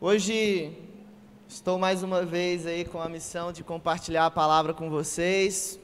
Hoje 0.00 0.70
estou 1.48 1.76
mais 1.76 2.04
uma 2.04 2.24
vez 2.24 2.68
aí 2.68 2.84
com 2.84 3.02
a 3.02 3.08
missão 3.08 3.50
de 3.50 3.64
compartilhar 3.64 4.26
a 4.26 4.30
palavra 4.30 4.72
com 4.72 4.88
vocês 4.88 5.76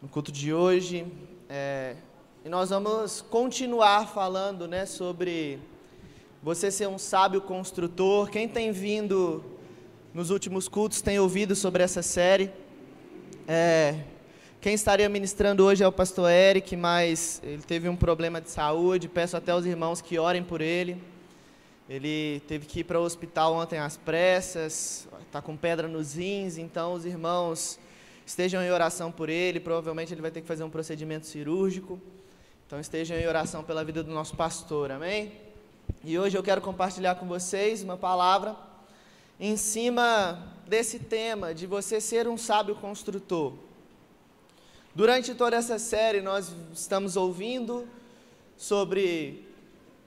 no 0.00 0.06
culto 0.06 0.30
de 0.30 0.54
hoje. 0.54 1.04
É, 1.48 1.96
e 2.44 2.48
nós 2.48 2.70
vamos 2.70 3.20
continuar 3.20 4.06
falando 4.06 4.68
né, 4.68 4.86
sobre 4.86 5.58
você 6.40 6.70
ser 6.70 6.86
um 6.86 6.98
sábio 6.98 7.40
construtor. 7.40 8.30
Quem 8.30 8.46
tem 8.46 8.70
vindo 8.70 9.42
nos 10.14 10.30
últimos 10.30 10.68
cultos 10.68 11.02
tem 11.02 11.18
ouvido 11.18 11.56
sobre 11.56 11.82
essa 11.82 12.02
série. 12.02 12.48
É, 13.48 14.04
quem 14.60 14.72
estaria 14.72 15.08
ministrando 15.08 15.64
hoje 15.64 15.82
é 15.82 15.88
o 15.88 15.90
pastor 15.90 16.30
Eric, 16.30 16.76
mas 16.76 17.42
ele 17.42 17.62
teve 17.62 17.88
um 17.88 17.96
problema 17.96 18.40
de 18.40 18.50
saúde. 18.50 19.08
Peço 19.08 19.36
até 19.36 19.50
aos 19.50 19.66
irmãos 19.66 20.00
que 20.00 20.16
orem 20.16 20.44
por 20.44 20.60
ele. 20.60 21.10
Ele 21.90 22.40
teve 22.46 22.66
que 22.66 22.80
ir 22.80 22.84
para 22.84 23.00
o 23.00 23.02
hospital 23.02 23.52
ontem 23.52 23.80
às 23.80 23.96
pressas, 23.96 25.08
está 25.22 25.42
com 25.42 25.56
pedra 25.56 25.88
nos 25.88 26.14
rins, 26.14 26.56
então 26.56 26.92
os 26.92 27.04
irmãos 27.04 27.80
estejam 28.24 28.62
em 28.62 28.70
oração 28.70 29.10
por 29.10 29.28
ele. 29.28 29.58
Provavelmente 29.58 30.14
ele 30.14 30.22
vai 30.22 30.30
ter 30.30 30.40
que 30.40 30.46
fazer 30.46 30.62
um 30.62 30.70
procedimento 30.70 31.26
cirúrgico. 31.26 32.00
Então 32.64 32.78
estejam 32.78 33.16
em 33.16 33.26
oração 33.26 33.64
pela 33.64 33.82
vida 33.84 34.04
do 34.04 34.12
nosso 34.12 34.36
pastor, 34.36 34.92
amém? 34.92 35.32
E 36.04 36.16
hoje 36.16 36.38
eu 36.38 36.44
quero 36.44 36.60
compartilhar 36.60 37.16
com 37.16 37.26
vocês 37.26 37.82
uma 37.82 37.96
palavra 37.96 38.54
em 39.40 39.56
cima 39.56 40.54
desse 40.68 41.00
tema 41.00 41.52
de 41.52 41.66
você 41.66 42.00
ser 42.00 42.28
um 42.28 42.38
sábio 42.38 42.76
construtor. 42.76 43.54
Durante 44.94 45.34
toda 45.34 45.56
essa 45.56 45.76
série, 45.76 46.20
nós 46.20 46.54
estamos 46.72 47.16
ouvindo 47.16 47.84
sobre 48.56 49.49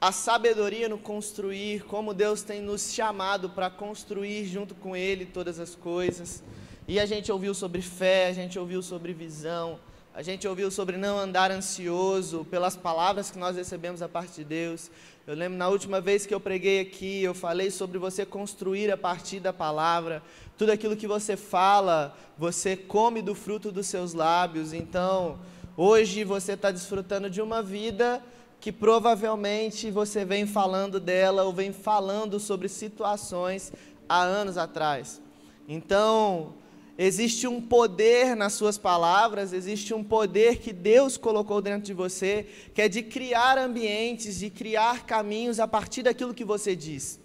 a 0.04 0.12
sabedoria 0.12 0.90
no 0.90 0.98
construir, 0.98 1.86
como 1.86 2.14
Deus 2.14 2.42
tem 2.42 2.62
nos 2.62 2.94
chamado 2.94 3.50
para 3.50 3.70
construir 3.70 4.44
junto 4.44 4.76
com 4.76 4.98
Ele 4.98 5.26
todas 5.26 5.62
as 5.62 5.76
coisas. 5.76 6.44
E 6.86 7.00
a 7.00 7.06
gente 7.06 7.32
ouviu 7.32 7.54
sobre 7.54 7.82
fé, 7.82 8.28
a 8.28 8.34
gente 8.34 8.60
ouviu 8.60 8.82
sobre 8.82 9.14
visão, 9.14 9.80
a 10.14 10.22
gente 10.22 10.46
ouviu 10.46 10.70
sobre 10.70 10.98
não 10.98 11.18
andar 11.18 11.52
ansioso 11.52 12.46
pelas 12.52 12.76
palavras 12.76 13.32
que 13.32 13.40
nós 13.40 13.56
recebemos 13.56 14.02
a 14.02 14.10
parte 14.10 14.36
de 14.36 14.44
Deus. 14.44 14.92
Eu 15.26 15.36
lembro 15.36 15.58
na 15.58 15.70
última 15.70 16.02
vez 16.02 16.26
que 16.26 16.34
eu 16.34 16.40
preguei 16.42 16.82
aqui, 16.82 17.24
eu 17.24 17.34
falei 17.34 17.72
sobre 17.72 17.98
você 17.98 18.26
construir 18.26 18.92
a 18.92 18.98
partir 18.98 19.40
da 19.40 19.54
palavra. 19.54 20.22
Tudo 20.58 20.74
aquilo 20.74 20.98
que 20.98 21.08
você 21.08 21.38
fala, 21.38 22.14
você 22.38 22.76
come 22.76 23.22
do 23.22 23.34
fruto 23.34 23.72
dos 23.72 23.88
seus 23.88 24.14
lábios. 24.14 24.74
Então, 24.74 25.40
hoje 25.78 26.26
você 26.26 26.56
está 26.56 26.72
desfrutando 26.72 27.30
de 27.30 27.42
uma 27.42 27.64
vida 27.64 28.22
que 28.64 28.72
provavelmente 28.72 29.92
você 29.92 30.24
vem 30.24 30.48
falando 30.48 30.98
dela 30.98 31.44
ou 31.44 31.52
vem 31.52 31.74
falando 31.74 32.40
sobre 32.40 32.70
situações 32.70 33.74
há 34.08 34.22
anos 34.24 34.58
atrás. 34.58 35.22
Então, 35.68 36.54
Existe 36.96 37.48
um 37.48 37.60
poder 37.60 38.36
nas 38.36 38.54
suas 38.54 38.78
palavras, 38.78 39.52
existe 39.52 39.96
um 39.96 40.04
poder 40.04 40.58
que 40.58 40.72
Deus 40.72 41.18
colocou 41.18 41.60
dentro 41.60 41.82
de 41.88 41.94
você, 41.94 42.46
que 42.72 42.84
é 42.84 42.88
de 42.88 43.02
criar 43.02 43.58
ambientes, 43.58 44.38
de 44.38 44.52
criar 44.52 45.04
caminhos 45.04 45.60
a 45.60 45.68
partir 45.68 46.04
daquilo 46.04 46.36
que 46.36 46.46
você 46.46 46.76
diz. 46.76 47.20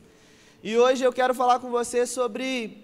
E 0.62 0.74
hoje 0.78 1.04
eu 1.04 1.12
quero 1.12 1.34
falar 1.34 1.58
com 1.58 1.70
você 1.70 2.06
sobre 2.06 2.78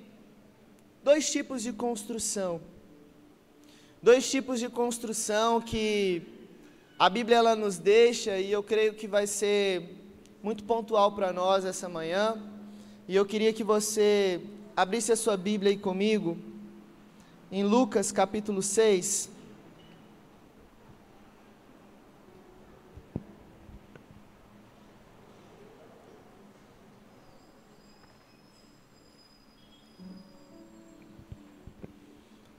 dois 1.02 1.32
tipos 1.32 1.62
de 1.62 1.72
construção. 1.72 2.60
Dois 4.02 4.30
tipos 4.30 4.60
de 4.60 4.68
construção 4.68 5.62
que 5.62 6.33
a 6.98 7.08
Bíblia 7.08 7.38
ela 7.38 7.56
nos 7.56 7.76
deixa 7.76 8.38
e 8.38 8.52
eu 8.52 8.62
creio 8.62 8.94
que 8.94 9.08
vai 9.08 9.26
ser 9.26 10.00
muito 10.42 10.62
pontual 10.64 11.12
para 11.12 11.32
nós 11.32 11.64
essa 11.64 11.88
manhã. 11.88 12.40
E 13.08 13.16
eu 13.16 13.26
queria 13.26 13.52
que 13.52 13.64
você 13.64 14.40
abrisse 14.76 15.10
a 15.10 15.16
sua 15.16 15.36
Bíblia 15.36 15.70
aí 15.72 15.76
comigo 15.76 16.38
em 17.50 17.64
Lucas 17.64 18.12
capítulo 18.12 18.62
6. 18.62 19.30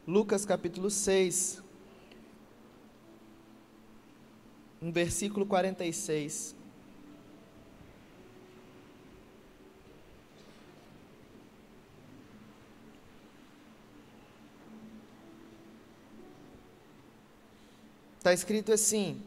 Lucas 0.08 0.46
capítulo 0.46 0.92
6, 0.92 1.64
no 4.86 4.92
versículo 4.92 5.48
46. 5.48 6.54
Está 18.20 18.32
escrito 18.32 18.72
assim: 18.72 19.20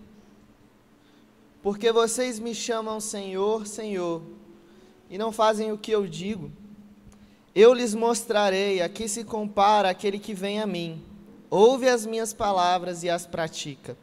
Porque 1.61 1.91
vocês 1.91 2.39
me 2.39 2.55
chamam 2.55 3.01
Senhor, 3.01 3.67
Senhor, 3.67 4.23
e 5.11 5.19
não 5.19 5.33
fazem 5.33 5.73
o 5.73 5.79
que 5.79 5.91
eu 5.91 6.07
digo, 6.07 6.53
eu 7.53 7.75
lhes 7.75 7.95
mostrarei 7.95 8.81
a 8.81 8.89
que 8.89 9.09
se 9.09 9.25
compara 9.25 9.91
aquele 9.91 10.21
que 10.21 10.35
vem 10.35 10.61
a 10.61 10.67
mim, 10.69 11.03
ouve 11.51 11.89
as 11.89 12.07
minhas 12.07 12.33
palavras 12.33 13.03
e 13.03 13.11
as 13.11 13.27
pratica. 13.27 13.97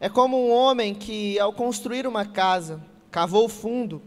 É 0.00 0.08
como 0.08 0.36
um 0.36 0.52
homem 0.52 0.94
que, 0.94 1.38
ao 1.38 1.52
construir 1.52 2.06
uma 2.06 2.24
casa, 2.24 2.82
cavou 3.10 3.48
fundo 3.48 4.02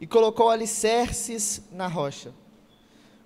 e 0.00 0.06
colocou 0.06 0.50
alicerces 0.50 1.62
na 1.70 1.86
rocha. 1.86 2.32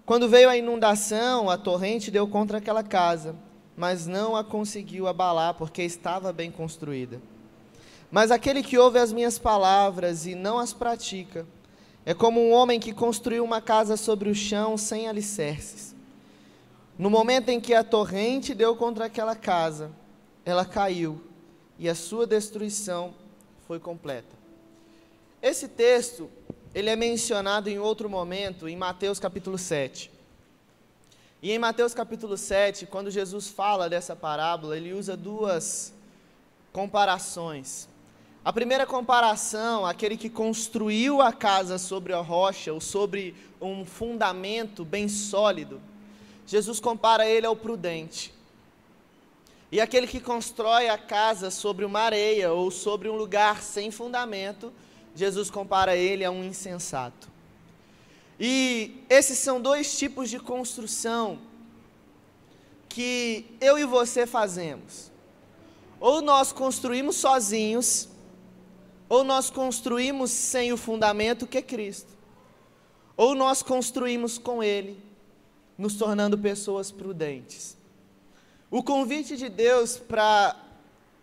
Quando 0.05 0.29
veio 0.29 0.49
a 0.49 0.57
inundação, 0.57 1.51
a 1.51 1.59
torrente 1.59 2.11
deu 2.11 2.29
contra 2.29 2.59
aquela 2.59 2.83
casa 2.83 3.35
mas 3.77 4.07
não 4.07 4.35
a 4.35 4.43
conseguiu 4.43 5.07
abalar, 5.07 5.55
porque 5.55 5.83
estava 5.83 6.33
bem 6.33 6.51
construída. 6.51 7.21
Mas 8.11 8.31
aquele 8.31 8.63
que 8.63 8.79
ouve 8.79 8.99
as 8.99 9.13
minhas 9.13 9.39
palavras 9.39 10.25
e 10.27 10.35
não 10.35 10.59
as 10.59 10.73
pratica, 10.73 11.47
é 12.05 12.15
como 12.15 12.41
um 12.41 12.53
homem 12.53 12.81
que 12.81 12.95
construiu 12.95 13.45
uma 13.45 13.61
casa 13.61 13.97
sobre 13.97 14.31
o 14.31 14.35
chão 14.35 14.79
sem 14.79 15.09
alicerces. 15.09 15.95
No 16.97 17.11
momento 17.11 17.51
em 17.51 17.61
que 17.61 17.75
a 17.75 17.85
torrente 17.85 18.55
deu 18.55 18.75
contra 18.75 19.05
aquela 19.05 19.37
casa, 19.37 19.91
ela 20.45 20.65
caiu 20.65 21.21
e 21.79 21.89
a 21.89 21.95
sua 21.95 22.27
destruição 22.27 23.15
foi 23.67 23.79
completa. 23.79 24.37
Esse 25.43 25.69
texto, 25.69 26.31
ele 26.75 26.91
é 26.91 26.97
mencionado 26.97 27.69
em 27.69 27.79
outro 27.79 28.09
momento, 28.09 28.69
em 28.69 28.77
Mateus 28.77 29.19
capítulo 29.19 29.59
7. 29.59 30.11
E 31.43 31.53
em 31.53 31.59
Mateus 31.59 31.93
capítulo 31.93 32.37
7, 32.37 32.87
quando 32.87 33.11
Jesus 33.11 33.49
fala 33.49 33.89
dessa 33.89 34.17
parábola, 34.17 34.77
ele 34.77 34.93
usa 34.93 35.17
duas 35.17 35.93
comparações. 36.73 37.89
A 38.45 38.53
primeira 38.53 38.87
comparação, 38.87 39.85
aquele 39.85 40.17
que 40.17 40.31
construiu 40.31 41.21
a 41.21 41.33
casa 41.33 41.79
sobre 41.79 42.13
a 42.13 42.21
rocha, 42.21 42.73
ou 42.73 42.81
sobre 42.81 43.35
um 43.61 43.85
fundamento 43.85 44.85
bem 44.85 45.09
sólido, 45.09 45.81
Jesus 46.47 46.79
compara 46.79 47.29
ele 47.29 47.47
ao 47.47 47.57
prudente. 47.57 48.33
E 49.77 49.81
aquele 49.83 50.07
que 50.07 50.21
constrói 50.21 50.89
a 50.89 50.97
casa 50.97 51.51
sobre 51.51 51.85
uma 51.85 52.01
areia 52.01 52.51
ou 52.51 52.71
sobre 52.71 53.11
um 53.11 53.15
lugar 53.15 53.63
sem 53.63 53.91
fundamento, 53.91 54.73
Jesus 55.15 55.51
compara 55.51 55.95
ele 55.95 56.25
a 56.25 56.31
um 56.31 56.43
insensato. 56.43 57.29
E 58.41 59.05
esses 59.11 59.37
são 59.37 59.61
dois 59.61 59.99
tipos 59.99 60.31
de 60.31 60.41
construção 60.41 61.39
que 62.89 63.45
eu 63.61 63.79
e 63.79 63.85
você 63.85 64.27
fazemos. 64.27 65.13
Ou 66.01 66.23
nós 66.23 66.53
construímos 66.53 67.17
sozinhos, 67.17 68.09
ou 69.11 69.23
nós 69.23 69.51
construímos 69.51 70.31
sem 70.31 70.73
o 70.73 70.79
fundamento 70.79 71.47
que 71.47 71.59
é 71.59 71.63
Cristo. 71.63 72.17
Ou 73.15 73.35
nós 73.35 73.63
construímos 73.63 74.39
com 74.39 74.63
Ele, 74.63 74.99
nos 75.77 75.97
tornando 75.97 76.39
pessoas 76.39 76.91
prudentes. 76.91 77.76
O 78.71 78.83
convite 78.83 79.37
de 79.37 79.49
Deus 79.49 79.97
para 79.97 80.57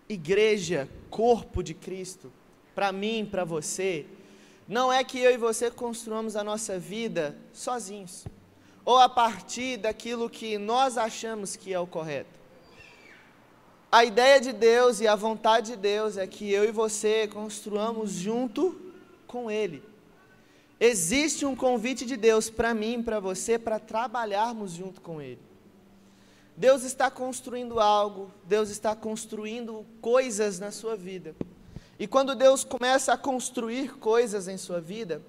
igreja, 0.08 0.88
corpo 1.10 1.62
de 1.62 1.74
Cristo, 1.74 2.32
para 2.74 2.92
mim, 2.94 3.28
para 3.30 3.44
você, 3.44 4.06
não 4.66 4.92
é 4.92 5.04
que 5.04 5.20
eu 5.20 5.32
e 5.32 5.38
você 5.38 5.70
construamos 5.70 6.38
a 6.38 6.44
nossa 6.44 6.80
vida 6.80 7.38
sozinhos, 7.52 8.26
ou 8.86 8.98
a 8.98 9.10
partir 9.10 9.76
daquilo 9.76 10.30
que 10.30 10.58
nós 10.58 10.98
achamos 10.98 11.58
que 11.58 11.74
é 11.74 11.80
o 11.80 11.86
correto. 11.86 12.40
A 13.92 14.06
ideia 14.06 14.40
de 14.40 14.54
Deus 14.54 15.02
e 15.02 15.08
a 15.08 15.16
vontade 15.16 15.72
de 15.72 15.78
Deus 15.78 16.18
é 16.18 16.26
que 16.26 16.50
eu 16.50 16.64
e 16.64 16.72
você 16.72 17.28
construamos 17.28 18.12
junto 18.12 18.94
com 19.28 19.52
Ele. 19.52 19.84
Existe 20.80 21.46
um 21.46 21.56
convite 21.56 22.06
de 22.06 22.16
Deus 22.16 22.50
para 22.50 22.74
mim 22.74 23.04
para 23.04 23.20
você 23.20 23.60
para 23.60 23.80
trabalharmos 23.80 24.72
junto 24.72 25.02
com 25.02 25.22
Ele. 25.22 25.53
Deus 26.56 26.84
está 26.84 27.10
construindo 27.10 27.80
algo, 27.80 28.32
Deus 28.46 28.70
está 28.70 28.96
construindo 28.96 29.86
coisas 30.00 30.60
na 30.60 30.72
sua 30.72 30.96
vida. 30.96 31.36
E 31.98 32.08
quando 32.08 32.36
Deus 32.36 32.64
começa 32.64 33.14
a 33.14 33.18
construir 33.18 33.96
coisas 33.98 34.48
em 34.48 34.58
sua 34.58 34.80
vida, 34.80 35.22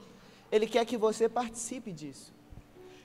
Ele 0.52 0.66
quer 0.66 0.84
que 0.84 0.96
você 0.96 1.28
participe 1.28 1.92
disso. 1.92 2.32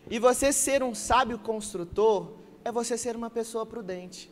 E 0.10 0.20
você 0.20 0.52
ser 0.52 0.84
um 0.84 0.94
sábio 0.94 1.40
construtor 1.40 2.32
é 2.64 2.72
você 2.72 2.98
ser 2.98 3.16
uma 3.16 3.30
pessoa 3.30 3.66
prudente. 3.66 4.30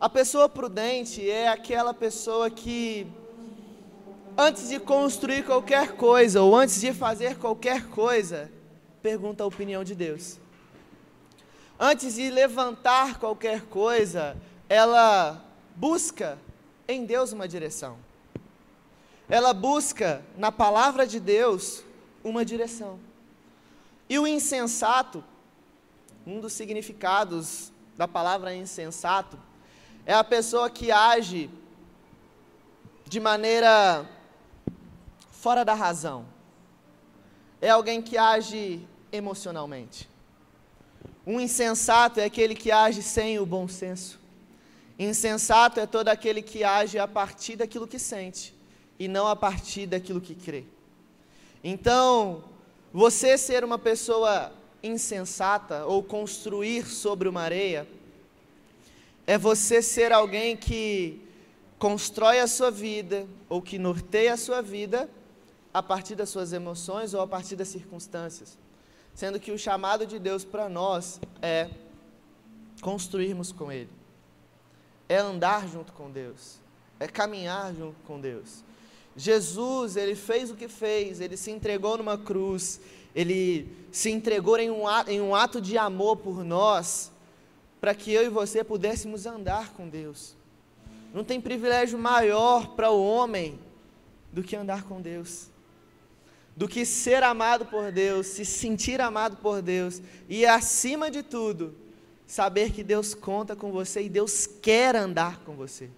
A 0.00 0.08
pessoa 0.08 0.48
prudente 0.48 1.28
é 1.28 1.48
aquela 1.48 1.92
pessoa 1.92 2.48
que, 2.48 3.06
antes 4.36 4.68
de 4.68 4.78
construir 4.78 5.44
qualquer 5.44 5.96
coisa 5.96 6.40
ou 6.40 6.54
antes 6.54 6.80
de 6.80 6.92
fazer 6.92 7.36
qualquer 7.38 7.88
coisa, 7.88 8.50
pergunta 9.02 9.42
a 9.42 9.46
opinião 9.46 9.82
de 9.82 9.96
Deus. 9.96 10.38
Antes 11.80 12.16
de 12.16 12.28
levantar 12.28 13.18
qualquer 13.20 13.62
coisa, 13.66 14.36
ela 14.68 15.40
busca 15.76 16.36
em 16.88 17.04
Deus 17.04 17.32
uma 17.32 17.46
direção. 17.46 17.96
Ela 19.28 19.54
busca 19.54 20.24
na 20.36 20.50
palavra 20.50 21.06
de 21.06 21.20
Deus 21.20 21.84
uma 22.24 22.44
direção. 22.44 22.98
E 24.08 24.18
o 24.18 24.26
insensato, 24.26 25.22
um 26.26 26.40
dos 26.40 26.52
significados 26.52 27.70
da 27.96 28.08
palavra 28.08 28.54
insensato, 28.54 29.38
é 30.04 30.14
a 30.14 30.24
pessoa 30.24 30.68
que 30.68 30.90
age 30.90 31.48
de 33.06 33.20
maneira 33.20 34.04
fora 35.30 35.64
da 35.64 35.74
razão. 35.74 36.26
É 37.60 37.70
alguém 37.70 38.02
que 38.02 38.18
age 38.18 38.84
emocionalmente. 39.12 40.08
Um 41.28 41.38
insensato 41.38 42.20
é 42.20 42.24
aquele 42.24 42.54
que 42.54 42.70
age 42.70 43.02
sem 43.02 43.38
o 43.38 43.44
bom 43.44 43.68
senso. 43.68 44.18
Insensato 44.98 45.78
é 45.78 45.86
todo 45.86 46.08
aquele 46.08 46.40
que 46.40 46.64
age 46.64 46.98
a 46.98 47.06
partir 47.06 47.54
daquilo 47.54 47.86
que 47.86 47.98
sente 47.98 48.54
e 48.98 49.06
não 49.06 49.26
a 49.26 49.36
partir 49.36 49.86
daquilo 49.86 50.22
que 50.22 50.34
crê. 50.34 50.64
Então, 51.62 52.42
você 52.90 53.36
ser 53.36 53.62
uma 53.62 53.78
pessoa 53.78 54.50
insensata 54.82 55.84
ou 55.84 56.02
construir 56.02 56.86
sobre 56.86 57.28
uma 57.28 57.42
areia 57.42 57.86
é 59.26 59.36
você 59.36 59.82
ser 59.82 60.12
alguém 60.12 60.56
que 60.56 61.20
constrói 61.78 62.40
a 62.40 62.46
sua 62.46 62.70
vida 62.70 63.26
ou 63.50 63.60
que 63.60 63.78
norteia 63.78 64.32
a 64.32 64.38
sua 64.38 64.62
vida 64.62 65.10
a 65.74 65.82
partir 65.82 66.14
das 66.14 66.30
suas 66.30 66.54
emoções 66.54 67.12
ou 67.12 67.20
a 67.20 67.26
partir 67.26 67.54
das 67.54 67.68
circunstâncias. 67.68 68.56
Sendo 69.18 69.40
que 69.40 69.50
o 69.50 69.58
chamado 69.58 70.06
de 70.06 70.16
Deus 70.16 70.44
para 70.44 70.68
nós 70.68 71.20
é 71.42 71.68
construirmos 72.80 73.50
com 73.50 73.72
Ele, 73.72 73.90
é 75.08 75.16
andar 75.16 75.66
junto 75.66 75.92
com 75.92 76.08
Deus, 76.08 76.60
é 77.00 77.08
caminhar 77.08 77.74
junto 77.74 77.96
com 78.06 78.20
Deus. 78.20 78.62
Jesus, 79.16 79.96
ele 79.96 80.14
fez 80.14 80.52
o 80.52 80.54
que 80.54 80.68
fez, 80.68 81.20
ele 81.20 81.36
se 81.36 81.50
entregou 81.50 81.98
numa 81.98 82.16
cruz, 82.16 82.80
ele 83.12 83.68
se 83.90 84.08
entregou 84.08 84.56
em 84.56 84.70
um 84.70 84.86
ato, 84.86 85.10
em 85.10 85.20
um 85.20 85.34
ato 85.34 85.60
de 85.60 85.76
amor 85.76 86.18
por 86.18 86.44
nós, 86.44 87.10
para 87.80 87.96
que 87.96 88.12
eu 88.12 88.24
e 88.24 88.28
você 88.28 88.62
pudéssemos 88.62 89.26
andar 89.26 89.72
com 89.72 89.88
Deus. 89.88 90.36
Não 91.12 91.24
tem 91.24 91.40
privilégio 91.40 91.98
maior 91.98 92.68
para 92.76 92.92
o 92.92 93.04
homem 93.04 93.58
do 94.32 94.44
que 94.44 94.54
andar 94.54 94.84
com 94.84 95.00
Deus, 95.00 95.48
do 96.58 96.66
que 96.66 96.84
ser 96.84 97.22
amado 97.22 97.66
por 97.66 97.92
Deus, 97.92 98.26
se 98.26 98.44
sentir 98.44 99.00
amado 99.00 99.36
por 99.36 99.62
Deus 99.62 100.02
e, 100.28 100.44
acima 100.44 101.08
de 101.08 101.22
tudo, 101.22 101.72
saber 102.26 102.72
que 102.72 102.82
Deus 102.82 103.14
conta 103.14 103.54
com 103.54 103.70
você 103.70 104.02
e 104.02 104.08
Deus 104.08 104.44
quer 104.60 104.96
andar 104.96 105.38
com 105.44 105.54
você. 105.54 105.88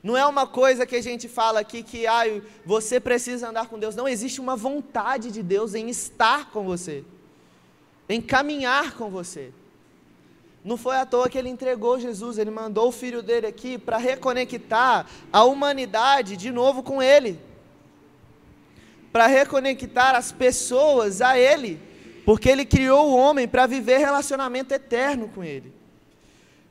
Não 0.00 0.16
é 0.16 0.24
uma 0.24 0.46
coisa 0.46 0.86
que 0.86 0.94
a 0.94 1.02
gente 1.02 1.26
fala 1.28 1.58
aqui 1.58 1.82
que 1.82 2.06
ah, 2.06 2.22
você 2.64 3.00
precisa 3.00 3.48
andar 3.48 3.66
com 3.66 3.80
Deus. 3.80 3.96
Não, 3.96 4.06
existe 4.06 4.40
uma 4.40 4.54
vontade 4.54 5.28
de 5.32 5.42
Deus 5.42 5.74
em 5.74 5.90
estar 5.90 6.52
com 6.52 6.62
você, 6.62 7.02
em 8.08 8.22
caminhar 8.22 8.94
com 8.94 9.10
você. 9.10 9.50
Não 10.64 10.76
foi 10.76 10.98
à 10.98 11.04
toa 11.04 11.28
que 11.28 11.36
ele 11.36 11.48
entregou 11.48 11.98
Jesus, 11.98 12.38
ele 12.38 12.52
mandou 12.52 12.86
o 12.86 12.92
filho 12.92 13.24
dele 13.24 13.48
aqui 13.48 13.76
para 13.76 13.96
reconectar 13.96 15.04
a 15.32 15.42
humanidade 15.42 16.36
de 16.36 16.52
novo 16.52 16.80
com 16.80 17.02
ele. 17.02 17.49
Para 19.12 19.26
reconectar 19.26 20.14
as 20.14 20.30
pessoas 20.30 21.20
a 21.20 21.38
ele, 21.38 21.80
porque 22.24 22.48
ele 22.48 22.64
criou 22.64 23.10
o 23.10 23.16
homem 23.16 23.48
para 23.48 23.66
viver 23.66 23.98
relacionamento 23.98 24.72
eterno 24.72 25.28
com 25.28 25.42
ele. 25.42 25.72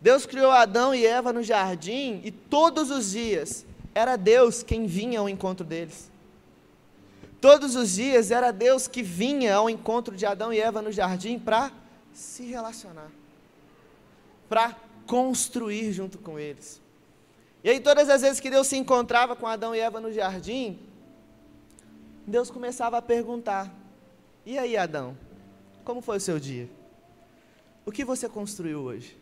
Deus 0.01 0.25
criou 0.25 0.51
Adão 0.51 0.95
e 0.95 1.05
Eva 1.05 1.33
no 1.33 1.43
jardim 1.43 2.21
e 2.23 2.31
todos 2.31 2.89
os 2.89 3.11
dias 3.11 3.65
era 3.93 4.15
Deus 4.15 4.63
quem 4.63 4.85
vinha 4.85 5.19
ao 5.19 5.27
encontro 5.27 5.65
deles. 5.65 6.09
Todos 7.41 7.75
os 7.75 7.95
dias 7.95 8.31
era 8.31 8.51
Deus 8.51 8.87
que 8.87 9.01
vinha 9.01 9.55
ao 9.55 9.69
encontro 9.69 10.15
de 10.15 10.25
Adão 10.25 10.51
e 10.53 10.59
Eva 10.59 10.81
no 10.81 10.91
jardim 10.91 11.39
para 11.39 11.71
se 12.13 12.43
relacionar, 12.43 13.09
para 14.47 14.75
construir 15.05 15.91
junto 15.93 16.17
com 16.17 16.37
eles. 16.37 16.81
E 17.63 17.69
aí, 17.69 17.79
todas 17.79 18.09
as 18.09 18.21
vezes 18.21 18.39
que 18.39 18.49
Deus 18.49 18.67
se 18.67 18.77
encontrava 18.77 19.35
com 19.35 19.47
Adão 19.47 19.75
e 19.75 19.79
Eva 19.79 19.99
no 19.99 20.11
jardim, 20.13 20.79
Deus 22.29 22.51
começava 22.51 22.97
a 22.97 23.01
perguntar: 23.01 23.73
E 24.45 24.57
aí, 24.57 24.77
Adão, 24.77 25.17
como 25.83 26.01
foi 26.01 26.17
o 26.17 26.21
seu 26.21 26.39
dia? 26.39 26.69
O 27.85 27.91
que 27.91 28.05
você 28.05 28.29
construiu 28.29 28.81
hoje? 28.81 29.17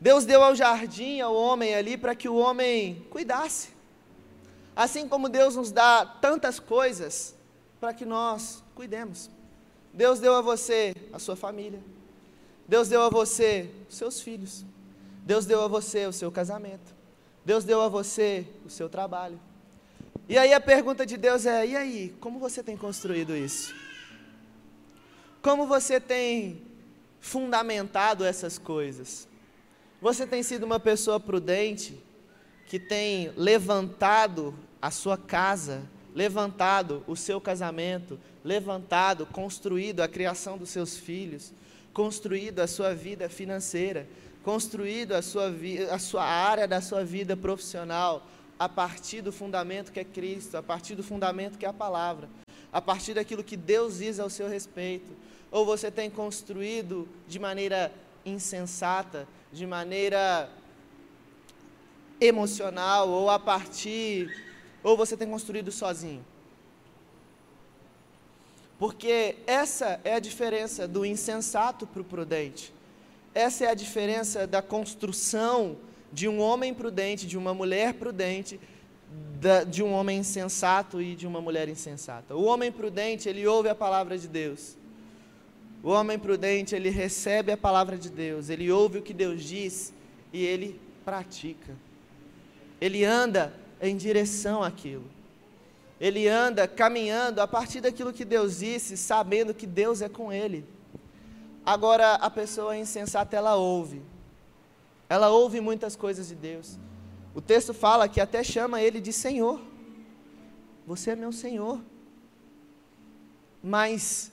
Deus 0.00 0.24
deu 0.24 0.42
ao 0.42 0.54
jardim 0.54 1.20
ao 1.20 1.34
homem 1.34 1.74
ali 1.74 1.96
para 1.96 2.14
que 2.14 2.28
o 2.28 2.36
homem 2.36 3.06
cuidasse. 3.10 3.68
Assim 4.74 5.06
como 5.06 5.28
Deus 5.28 5.56
nos 5.56 5.70
dá 5.70 6.04
tantas 6.04 6.58
coisas 6.58 7.34
para 7.78 7.94
que 7.94 8.04
nós 8.04 8.62
cuidemos. 8.74 9.30
Deus 9.92 10.18
deu 10.18 10.34
a 10.34 10.40
você 10.40 10.94
a 11.12 11.18
sua 11.18 11.36
família. 11.36 11.80
Deus 12.66 12.88
deu 12.88 13.02
a 13.02 13.08
você 13.08 13.70
os 13.88 13.96
seus 13.96 14.20
filhos. 14.20 14.64
Deus 15.24 15.46
deu 15.46 15.62
a 15.62 15.68
você 15.68 16.06
o 16.06 16.12
seu 16.12 16.32
casamento. 16.32 16.94
Deus 17.44 17.62
deu 17.62 17.80
a 17.80 17.88
você 17.88 18.46
o 18.64 18.70
seu 18.70 18.88
trabalho. 18.88 19.38
E 20.26 20.38
aí 20.38 20.54
a 20.54 20.60
pergunta 20.60 21.04
de 21.04 21.16
Deus 21.16 21.44
é: 21.44 21.66
e 21.66 21.76
aí, 21.76 22.14
como 22.20 22.38
você 22.38 22.62
tem 22.62 22.76
construído 22.76 23.36
isso? 23.36 23.74
Como 25.42 25.66
você 25.66 26.00
tem 26.00 26.62
fundamentado 27.20 28.24
essas 28.24 28.56
coisas? 28.56 29.28
Você 30.00 30.26
tem 30.26 30.42
sido 30.42 30.64
uma 30.64 30.80
pessoa 30.80 31.20
prudente, 31.20 31.98
que 32.66 32.78
tem 32.78 33.32
levantado 33.36 34.54
a 34.80 34.90
sua 34.90 35.18
casa, 35.18 35.82
levantado 36.14 37.04
o 37.06 37.14
seu 37.14 37.38
casamento, 37.40 38.18
levantado, 38.42 39.26
construído 39.26 40.00
a 40.00 40.08
criação 40.08 40.56
dos 40.56 40.70
seus 40.70 40.96
filhos, 40.96 41.52
construído 41.92 42.60
a 42.60 42.66
sua 42.66 42.94
vida 42.94 43.28
financeira, 43.28 44.08
construído 44.42 45.12
a 45.12 45.20
sua, 45.20 45.52
a 45.90 45.98
sua 45.98 46.24
área 46.24 46.66
da 46.66 46.80
sua 46.80 47.04
vida 47.04 47.36
profissional 47.36 48.26
a 48.58 48.68
partir 48.68 49.20
do 49.20 49.32
fundamento 49.32 49.92
que 49.92 50.00
é 50.00 50.04
Cristo, 50.04 50.56
a 50.56 50.62
partir 50.62 50.94
do 50.94 51.02
fundamento 51.02 51.58
que 51.58 51.66
é 51.66 51.68
a 51.68 51.72
palavra, 51.72 52.28
a 52.72 52.80
partir 52.80 53.14
daquilo 53.14 53.44
que 53.44 53.56
Deus 53.56 53.98
diz 53.98 54.18
ao 54.18 54.30
seu 54.30 54.48
respeito. 54.48 55.12
Ou 55.50 55.64
você 55.64 55.90
tem 55.90 56.10
construído 56.10 57.08
de 57.28 57.38
maneira 57.38 57.92
insensata, 58.24 59.28
de 59.52 59.66
maneira 59.66 60.50
emocional 62.20 63.08
ou 63.08 63.28
a 63.28 63.38
partir 63.38 64.30
ou 64.82 64.96
você 64.96 65.16
tem 65.16 65.28
construído 65.28 65.72
sozinho. 65.72 66.24
Porque 68.78 69.36
essa 69.46 70.00
é 70.04 70.14
a 70.14 70.18
diferença 70.18 70.86
do 70.86 71.06
insensato 71.06 71.86
para 71.86 72.02
o 72.02 72.04
prudente. 72.04 72.72
Essa 73.34 73.64
é 73.64 73.68
a 73.68 73.74
diferença 73.74 74.46
da 74.46 74.60
construção 74.60 75.76
de 76.14 76.28
um 76.28 76.40
homem 76.40 76.72
prudente, 76.72 77.26
de 77.26 77.36
uma 77.36 77.52
mulher 77.52 77.94
prudente, 77.94 78.60
de 79.68 79.82
um 79.82 79.92
homem 79.92 80.18
insensato 80.18 81.02
e 81.02 81.16
de 81.16 81.26
uma 81.26 81.40
mulher 81.40 81.68
insensata. 81.68 82.36
O 82.36 82.44
homem 82.44 82.70
prudente, 82.70 83.28
ele 83.28 83.44
ouve 83.46 83.68
a 83.68 83.74
palavra 83.74 84.16
de 84.16 84.28
Deus. 84.28 84.76
O 85.82 85.90
homem 85.90 86.18
prudente, 86.18 86.74
ele 86.74 86.88
recebe 86.88 87.50
a 87.50 87.56
palavra 87.56 87.98
de 87.98 88.08
Deus, 88.08 88.48
ele 88.48 88.70
ouve 88.70 88.98
o 88.98 89.02
que 89.02 89.12
Deus 89.12 89.42
diz 89.42 89.92
e 90.32 90.42
ele 90.44 90.80
pratica. 91.04 91.74
Ele 92.80 93.04
anda 93.04 93.52
em 93.82 93.96
direção 93.96 94.62
àquilo. 94.62 95.04
Ele 96.00 96.28
anda 96.28 96.66
caminhando 96.68 97.40
a 97.40 97.46
partir 97.46 97.80
daquilo 97.80 98.12
que 98.12 98.24
Deus 98.24 98.60
disse, 98.60 98.96
sabendo 98.96 99.52
que 99.52 99.66
Deus 99.66 100.00
é 100.00 100.08
com 100.08 100.32
ele. 100.32 100.64
Agora, 101.66 102.14
a 102.14 102.30
pessoa 102.30 102.76
insensata, 102.76 103.36
ela 103.36 103.56
ouve. 103.56 104.00
Ela 105.08 105.30
ouve 105.30 105.60
muitas 105.60 105.96
coisas 105.96 106.28
de 106.28 106.34
Deus. 106.34 106.78
O 107.34 107.40
texto 107.40 107.74
fala 107.74 108.08
que 108.08 108.20
até 108.20 108.42
chama 108.42 108.80
ele 108.80 109.00
de 109.00 109.12
Senhor. 109.12 109.60
Você 110.86 111.10
é 111.10 111.16
meu 111.16 111.32
Senhor. 111.32 111.80
Mas 113.62 114.30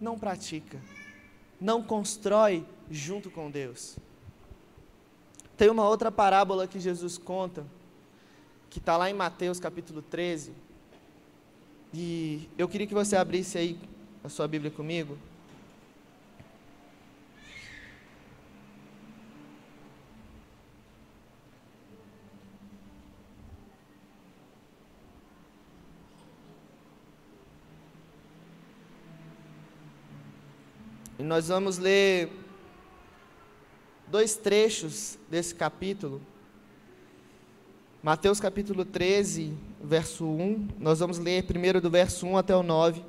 não 0.00 0.18
pratica, 0.18 0.80
não 1.60 1.82
constrói 1.82 2.66
junto 2.90 3.30
com 3.30 3.50
Deus. 3.50 3.96
Tem 5.56 5.70
uma 5.70 5.88
outra 5.88 6.10
parábola 6.10 6.66
que 6.66 6.80
Jesus 6.80 7.16
conta, 7.16 7.64
que 8.68 8.80
está 8.80 8.96
lá 8.96 9.08
em 9.08 9.14
Mateus 9.14 9.60
capítulo 9.60 10.02
13, 10.02 10.52
E 11.96 12.48
eu 12.58 12.68
queria 12.68 12.88
que 12.88 12.94
você 12.94 13.14
abrisse 13.14 13.56
aí 13.56 13.78
a 14.24 14.28
sua 14.28 14.48
Bíblia 14.48 14.68
comigo. 14.68 15.16
Nós 31.24 31.48
vamos 31.48 31.78
ler 31.78 32.30
dois 34.08 34.36
trechos 34.36 35.18
desse 35.30 35.54
capítulo. 35.54 36.20
Mateus 38.02 38.38
capítulo 38.38 38.84
13, 38.84 39.54
verso 39.82 40.26
1. 40.26 40.68
Nós 40.78 40.98
vamos 40.98 41.18
ler 41.18 41.44
primeiro 41.44 41.80
do 41.80 41.88
verso 41.88 42.26
1 42.26 42.36
até 42.36 42.54
o 42.54 42.62
9. 42.62 43.02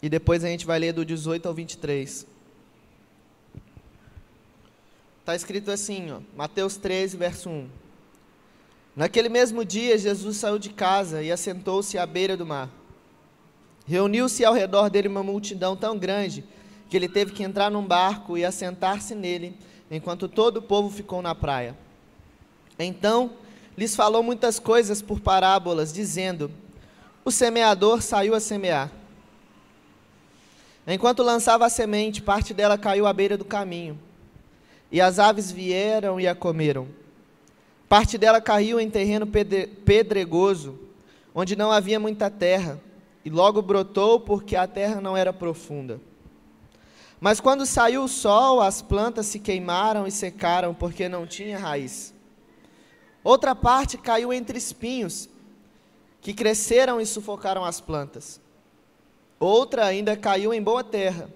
E 0.00 0.08
depois 0.08 0.42
a 0.42 0.48
gente 0.48 0.64
vai 0.64 0.78
ler 0.78 0.94
do 0.94 1.04
18 1.04 1.46
ao 1.46 1.52
23. 1.52 2.26
Está 5.20 5.36
escrito 5.36 5.70
assim, 5.70 6.10
ó, 6.10 6.20
Mateus 6.34 6.78
13, 6.78 7.18
verso 7.18 7.50
1. 7.50 7.83
Naquele 8.96 9.28
mesmo 9.28 9.64
dia, 9.64 9.98
Jesus 9.98 10.36
saiu 10.36 10.58
de 10.58 10.70
casa 10.70 11.22
e 11.22 11.32
assentou-se 11.32 11.98
à 11.98 12.06
beira 12.06 12.36
do 12.36 12.46
mar. 12.46 12.70
Reuniu-se 13.86 14.44
ao 14.44 14.54
redor 14.54 14.88
dele 14.88 15.08
uma 15.08 15.22
multidão 15.22 15.76
tão 15.76 15.98
grande 15.98 16.44
que 16.88 16.96
ele 16.96 17.08
teve 17.08 17.32
que 17.32 17.42
entrar 17.42 17.70
num 17.70 17.84
barco 17.84 18.38
e 18.38 18.44
assentar-se 18.44 19.14
nele, 19.14 19.58
enquanto 19.90 20.28
todo 20.28 20.58
o 20.58 20.62
povo 20.62 20.88
ficou 20.94 21.20
na 21.20 21.34
praia. 21.34 21.76
Então 22.78 23.32
lhes 23.76 23.96
falou 23.96 24.22
muitas 24.22 24.60
coisas 24.60 25.02
por 25.02 25.20
parábolas, 25.20 25.92
dizendo: 25.92 26.50
O 27.24 27.32
semeador 27.32 28.00
saiu 28.00 28.34
a 28.34 28.40
semear. 28.40 28.92
Enquanto 30.86 31.22
lançava 31.22 31.66
a 31.66 31.70
semente, 31.70 32.22
parte 32.22 32.54
dela 32.54 32.78
caiu 32.78 33.06
à 33.06 33.12
beira 33.12 33.36
do 33.36 33.44
caminho, 33.44 33.98
e 34.92 35.00
as 35.00 35.18
aves 35.18 35.50
vieram 35.50 36.20
e 36.20 36.28
a 36.28 36.34
comeram. 36.34 36.86
Parte 37.88 38.16
dela 38.18 38.40
caiu 38.40 38.80
em 38.80 38.90
terreno 38.90 39.26
pedregoso, 39.84 40.78
onde 41.34 41.54
não 41.54 41.70
havia 41.70 42.00
muita 42.00 42.30
terra, 42.30 42.80
e 43.24 43.30
logo 43.30 43.62
brotou 43.62 44.20
porque 44.20 44.56
a 44.56 44.66
terra 44.66 45.00
não 45.00 45.16
era 45.16 45.32
profunda. 45.32 46.00
Mas 47.20 47.40
quando 47.40 47.64
saiu 47.64 48.04
o 48.04 48.08
sol, 48.08 48.60
as 48.60 48.82
plantas 48.82 49.26
se 49.26 49.38
queimaram 49.38 50.06
e 50.06 50.10
secaram 50.10 50.74
porque 50.74 51.08
não 51.08 51.26
tinha 51.26 51.58
raiz. 51.58 52.12
Outra 53.22 53.54
parte 53.54 53.96
caiu 53.96 54.32
entre 54.32 54.58
espinhos, 54.58 55.28
que 56.20 56.34
cresceram 56.34 57.00
e 57.00 57.06
sufocaram 57.06 57.64
as 57.64 57.80
plantas. 57.80 58.40
Outra 59.40 59.86
ainda 59.86 60.16
caiu 60.16 60.52
em 60.52 60.62
boa 60.62 60.84
terra, 60.84 61.30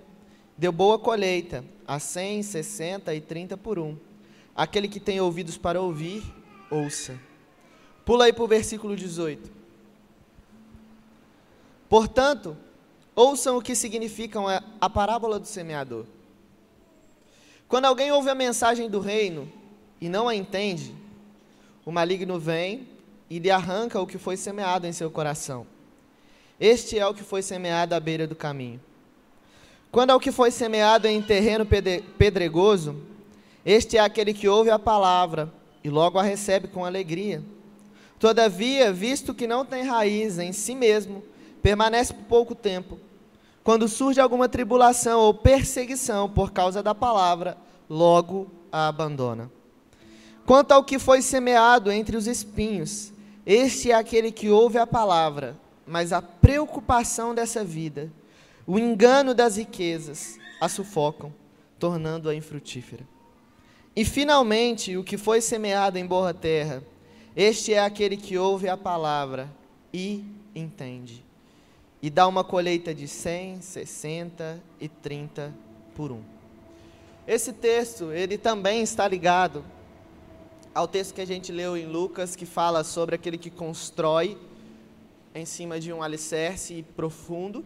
deu 0.56 0.72
boa 0.72 0.98
colheita, 0.98 1.64
a 1.86 1.98
cem, 1.98 2.42
sessenta 2.42 3.14
e 3.14 3.20
trinta 3.20 3.56
por 3.56 3.78
um. 3.78 3.96
Aquele 4.54 4.88
que 4.88 5.00
tem 5.00 5.20
ouvidos 5.20 5.56
para 5.56 5.80
ouvir, 5.80 6.22
ouça. 6.70 7.18
Pula 8.04 8.24
aí 8.24 8.32
para 8.32 8.44
o 8.44 8.48
versículo 8.48 8.96
18. 8.96 9.50
Portanto, 11.88 12.56
ouçam 13.14 13.56
o 13.56 13.62
que 13.62 13.74
significa 13.74 14.40
a 14.80 14.90
parábola 14.90 15.38
do 15.38 15.46
semeador. 15.46 16.04
Quando 17.66 17.84
alguém 17.84 18.10
ouve 18.12 18.30
a 18.30 18.34
mensagem 18.34 18.88
do 18.88 19.00
reino 19.00 19.50
e 20.00 20.08
não 20.08 20.28
a 20.28 20.34
entende, 20.34 20.94
o 21.84 21.92
maligno 21.92 22.38
vem 22.38 22.88
e 23.28 23.38
lhe 23.38 23.50
arranca 23.50 24.00
o 24.00 24.06
que 24.06 24.18
foi 24.18 24.36
semeado 24.36 24.86
em 24.86 24.92
seu 24.92 25.10
coração. 25.10 25.66
Este 26.58 26.98
é 26.98 27.06
o 27.06 27.14
que 27.14 27.22
foi 27.22 27.42
semeado 27.42 27.94
à 27.94 28.00
beira 28.00 28.26
do 28.26 28.34
caminho. 28.34 28.80
Quando 29.90 30.10
ao 30.10 30.20
que 30.20 30.32
foi 30.32 30.50
semeado 30.50 31.06
em 31.06 31.20
terreno 31.22 31.66
pedregoso, 32.18 32.96
este 33.64 33.96
é 33.96 34.00
aquele 34.00 34.34
que 34.34 34.48
ouve 34.48 34.70
a 34.70 34.78
palavra 34.78 35.52
e 35.82 35.90
logo 35.90 36.18
a 36.18 36.22
recebe 36.22 36.68
com 36.68 36.84
alegria. 36.84 37.42
Todavia, 38.18 38.92
visto 38.92 39.32
que 39.32 39.46
não 39.46 39.64
tem 39.64 39.84
raiz 39.84 40.38
em 40.38 40.52
si 40.52 40.74
mesmo, 40.74 41.22
permanece 41.62 42.12
por 42.12 42.24
pouco 42.24 42.54
tempo. 42.54 42.98
Quando 43.62 43.88
surge 43.88 44.20
alguma 44.20 44.48
tribulação 44.48 45.20
ou 45.20 45.34
perseguição 45.34 46.28
por 46.28 46.52
causa 46.52 46.82
da 46.82 46.94
palavra, 46.94 47.56
logo 47.88 48.50
a 48.72 48.88
abandona. 48.88 49.50
Quanto 50.46 50.72
ao 50.72 50.82
que 50.82 50.98
foi 50.98 51.20
semeado 51.20 51.92
entre 51.92 52.16
os 52.16 52.26
espinhos, 52.26 53.12
este 53.44 53.90
é 53.90 53.94
aquele 53.94 54.32
que 54.32 54.48
ouve 54.50 54.78
a 54.78 54.86
palavra, 54.86 55.56
mas 55.86 56.12
a 56.12 56.22
preocupação 56.22 57.34
dessa 57.34 57.62
vida, 57.62 58.10
o 58.66 58.78
engano 58.78 59.34
das 59.34 59.56
riquezas, 59.56 60.38
a 60.60 60.68
sufocam, 60.68 61.32
tornando-a 61.78 62.34
infrutífera. 62.34 63.06
E 63.98 64.04
finalmente, 64.04 64.96
o 64.96 65.02
que 65.02 65.16
foi 65.16 65.40
semeado 65.40 65.98
em 65.98 66.06
boa 66.06 66.32
terra, 66.32 66.84
este 67.34 67.74
é 67.74 67.80
aquele 67.80 68.16
que 68.16 68.38
ouve 68.38 68.68
a 68.68 68.76
palavra 68.76 69.50
e 69.92 70.24
entende. 70.54 71.24
E 72.00 72.08
dá 72.08 72.28
uma 72.28 72.44
colheita 72.44 72.94
de 72.94 73.08
100, 73.08 73.60
60 73.60 74.62
e 74.80 74.86
30 74.86 75.52
por 75.96 76.12
um. 76.12 76.22
Esse 77.26 77.52
texto, 77.52 78.12
ele 78.12 78.38
também 78.38 78.82
está 78.82 79.08
ligado 79.08 79.64
ao 80.72 80.86
texto 80.86 81.12
que 81.12 81.20
a 81.20 81.26
gente 81.26 81.50
leu 81.50 81.76
em 81.76 81.86
Lucas, 81.86 82.36
que 82.36 82.46
fala 82.46 82.84
sobre 82.84 83.16
aquele 83.16 83.36
que 83.36 83.50
constrói 83.50 84.38
em 85.34 85.44
cima 85.44 85.80
de 85.80 85.92
um 85.92 86.04
alicerce 86.04 86.84
profundo, 86.94 87.64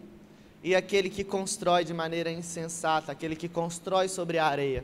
e 0.63 0.73
aquele 0.73 1.11
que 1.11 1.23
constrói 1.23 1.85
de 1.85 1.93
maneira 1.93 2.31
insensata, 2.31 3.11
aquele 3.11 3.35
que 3.35 3.47
constrói 3.47 4.07
sobre 4.07 4.39
a 4.39 4.47
areia. 4.47 4.83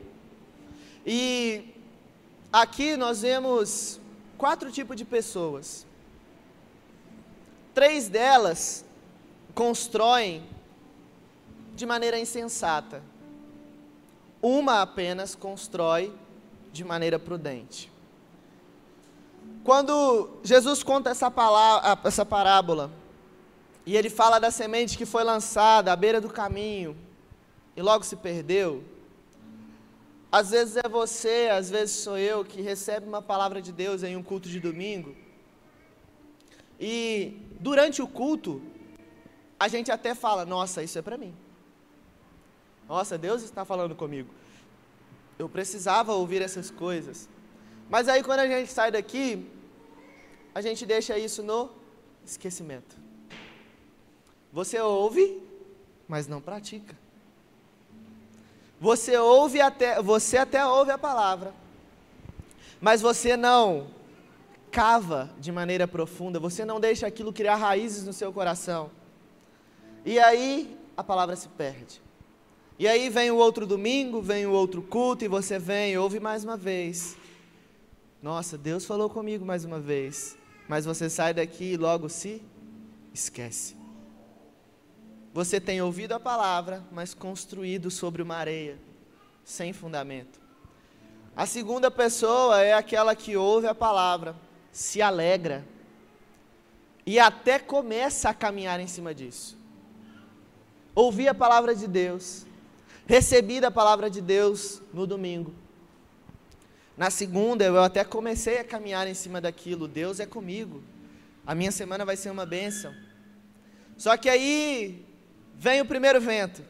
E 1.04 1.74
aqui 2.52 2.96
nós 2.96 3.22
vemos 3.22 4.00
quatro 4.36 4.70
tipos 4.70 4.96
de 4.96 5.04
pessoas. 5.04 5.86
Três 7.74 8.08
delas 8.08 8.84
constroem 9.54 10.42
de 11.74 11.86
maneira 11.86 12.18
insensata. 12.18 13.02
Uma 14.42 14.82
apenas 14.82 15.34
constrói 15.34 16.12
de 16.72 16.84
maneira 16.84 17.18
prudente. 17.18 17.90
Quando 19.64 20.30
Jesus 20.42 20.82
conta 20.82 21.10
essa, 21.10 21.30
palavra, 21.30 21.98
essa 22.04 22.24
parábola, 22.24 22.90
e 23.84 23.96
ele 23.96 24.08
fala 24.08 24.38
da 24.38 24.50
semente 24.50 24.96
que 24.96 25.04
foi 25.04 25.24
lançada 25.24 25.92
à 25.92 25.96
beira 25.96 26.20
do 26.20 26.28
caminho 26.28 26.96
e 27.76 27.82
logo 27.82 28.04
se 28.04 28.16
perdeu, 28.16 28.84
às 30.30 30.50
vezes 30.50 30.76
é 30.76 30.88
você, 30.88 31.48
às 31.50 31.70
vezes 31.70 31.96
sou 31.96 32.16
eu 32.16 32.44
que 32.44 32.60
recebe 32.60 33.06
uma 33.06 33.20
palavra 33.20 33.60
de 33.60 33.72
Deus 33.72 34.02
em 34.02 34.16
um 34.16 34.22
culto 34.22 34.48
de 34.48 34.60
domingo. 34.60 35.16
E 36.78 37.36
durante 37.58 38.00
o 38.00 38.06
culto, 38.06 38.62
a 39.58 39.66
gente 39.66 39.90
até 39.90 40.14
fala: 40.14 40.46
Nossa, 40.46 40.82
isso 40.82 40.98
é 40.98 41.02
para 41.02 41.18
mim. 41.18 41.34
Nossa, 42.88 43.18
Deus 43.18 43.42
está 43.42 43.64
falando 43.64 43.94
comigo. 43.94 44.32
Eu 45.38 45.48
precisava 45.48 46.12
ouvir 46.12 46.42
essas 46.42 46.70
coisas. 46.70 47.28
Mas 47.88 48.08
aí 48.08 48.22
quando 48.22 48.40
a 48.40 48.46
gente 48.46 48.70
sai 48.70 48.90
daqui, 48.92 49.50
a 50.54 50.60
gente 50.60 50.86
deixa 50.86 51.18
isso 51.18 51.42
no 51.42 51.70
esquecimento. 52.24 52.96
Você 54.52 54.80
ouve, 54.80 55.42
mas 56.06 56.28
não 56.28 56.40
pratica. 56.40 56.96
Você 58.80 59.18
ouve 59.18 59.60
até, 59.60 60.00
você 60.00 60.38
até 60.38 60.64
ouve 60.66 60.90
a 60.90 60.96
palavra, 60.96 61.52
mas 62.80 63.02
você 63.02 63.36
não 63.36 63.88
cava 64.70 65.30
de 65.38 65.52
maneira 65.52 65.86
profunda, 65.86 66.40
você 66.40 66.64
não 66.64 66.80
deixa 66.80 67.06
aquilo 67.06 67.32
criar 67.32 67.56
raízes 67.56 68.06
no 68.06 68.12
seu 68.12 68.32
coração. 68.32 68.90
E 70.04 70.18
aí 70.18 70.78
a 70.96 71.04
palavra 71.04 71.36
se 71.36 71.48
perde. 71.48 72.00
E 72.78 72.88
aí 72.88 73.10
vem 73.10 73.30
o 73.30 73.36
outro 73.36 73.66
domingo, 73.66 74.22
vem 74.22 74.46
o 74.46 74.52
outro 74.52 74.80
culto, 74.80 75.26
e 75.26 75.28
você 75.28 75.58
vem, 75.58 75.98
ouve 75.98 76.18
mais 76.18 76.42
uma 76.42 76.56
vez. 76.56 77.18
Nossa, 78.22 78.56
Deus 78.56 78.86
falou 78.86 79.10
comigo 79.10 79.44
mais 79.44 79.66
uma 79.66 79.78
vez. 79.78 80.38
Mas 80.66 80.86
você 80.86 81.10
sai 81.10 81.34
daqui 81.34 81.72
e 81.72 81.76
logo 81.76 82.08
se 82.08 82.42
esquece. 83.12 83.79
Você 85.32 85.60
tem 85.60 85.80
ouvido 85.80 86.12
a 86.12 86.20
palavra, 86.20 86.84
mas 86.90 87.14
construído 87.14 87.90
sobre 87.90 88.20
uma 88.20 88.36
areia, 88.36 88.78
sem 89.44 89.72
fundamento. 89.72 90.40
A 91.36 91.46
segunda 91.46 91.90
pessoa 91.90 92.60
é 92.60 92.72
aquela 92.72 93.14
que 93.14 93.36
ouve 93.36 93.68
a 93.68 93.74
palavra, 93.74 94.34
se 94.72 95.00
alegra 95.00 95.64
e 97.06 97.18
até 97.18 97.58
começa 97.58 98.28
a 98.28 98.34
caminhar 98.34 98.80
em 98.80 98.88
cima 98.88 99.14
disso. 99.14 99.56
Ouvi 100.94 101.28
a 101.28 101.34
palavra 101.34 101.74
de 101.74 101.86
Deus, 101.86 102.44
recebi 103.06 103.64
a 103.64 103.70
palavra 103.70 104.10
de 104.10 104.20
Deus 104.20 104.82
no 104.92 105.06
domingo. 105.06 105.54
Na 106.96 107.08
segunda, 107.08 107.64
eu 107.64 107.82
até 107.82 108.04
comecei 108.04 108.58
a 108.58 108.64
caminhar 108.64 109.06
em 109.06 109.14
cima 109.14 109.40
daquilo. 109.40 109.88
Deus 109.88 110.20
é 110.20 110.26
comigo. 110.26 110.82
A 111.46 111.54
minha 111.54 111.72
semana 111.72 112.04
vai 112.04 112.16
ser 112.16 112.30
uma 112.30 112.44
bênção. 112.44 112.94
Só 113.96 114.16
que 114.16 114.28
aí 114.28 115.06
vem 115.60 115.82
o 115.82 115.84
primeiro 115.84 116.18
vento. 116.18 116.64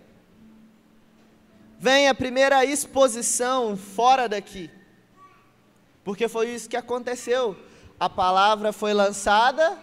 Vem 1.79 2.09
a 2.09 2.15
primeira 2.15 2.65
exposição 2.65 3.77
fora 3.77 4.29
daqui. 4.29 4.69
Porque 6.03 6.27
foi 6.27 6.49
isso 6.49 6.69
que 6.69 6.77
aconteceu. 6.77 7.57
A 8.01 8.11
palavra 8.11 8.73
foi 8.73 8.93
lançada, 8.93 9.79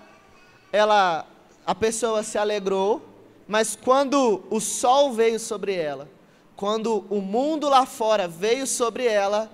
ela 0.74 1.26
a 1.66 1.74
pessoa 1.74 2.22
se 2.22 2.38
alegrou, 2.38 3.02
mas 3.48 3.78
quando 3.78 4.44
o 4.50 4.60
sol 4.60 5.14
veio 5.14 5.40
sobre 5.40 5.74
ela, 5.74 6.10
quando 6.58 7.06
o 7.10 7.22
mundo 7.22 7.70
lá 7.70 7.86
fora 7.86 8.28
veio 8.28 8.68
sobre 8.68 9.06
ela, 9.06 9.50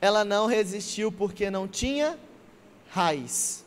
ela 0.00 0.24
não 0.24 0.46
resistiu 0.46 1.10
porque 1.10 1.50
não 1.50 1.66
tinha 1.66 2.16
raiz. 2.90 3.64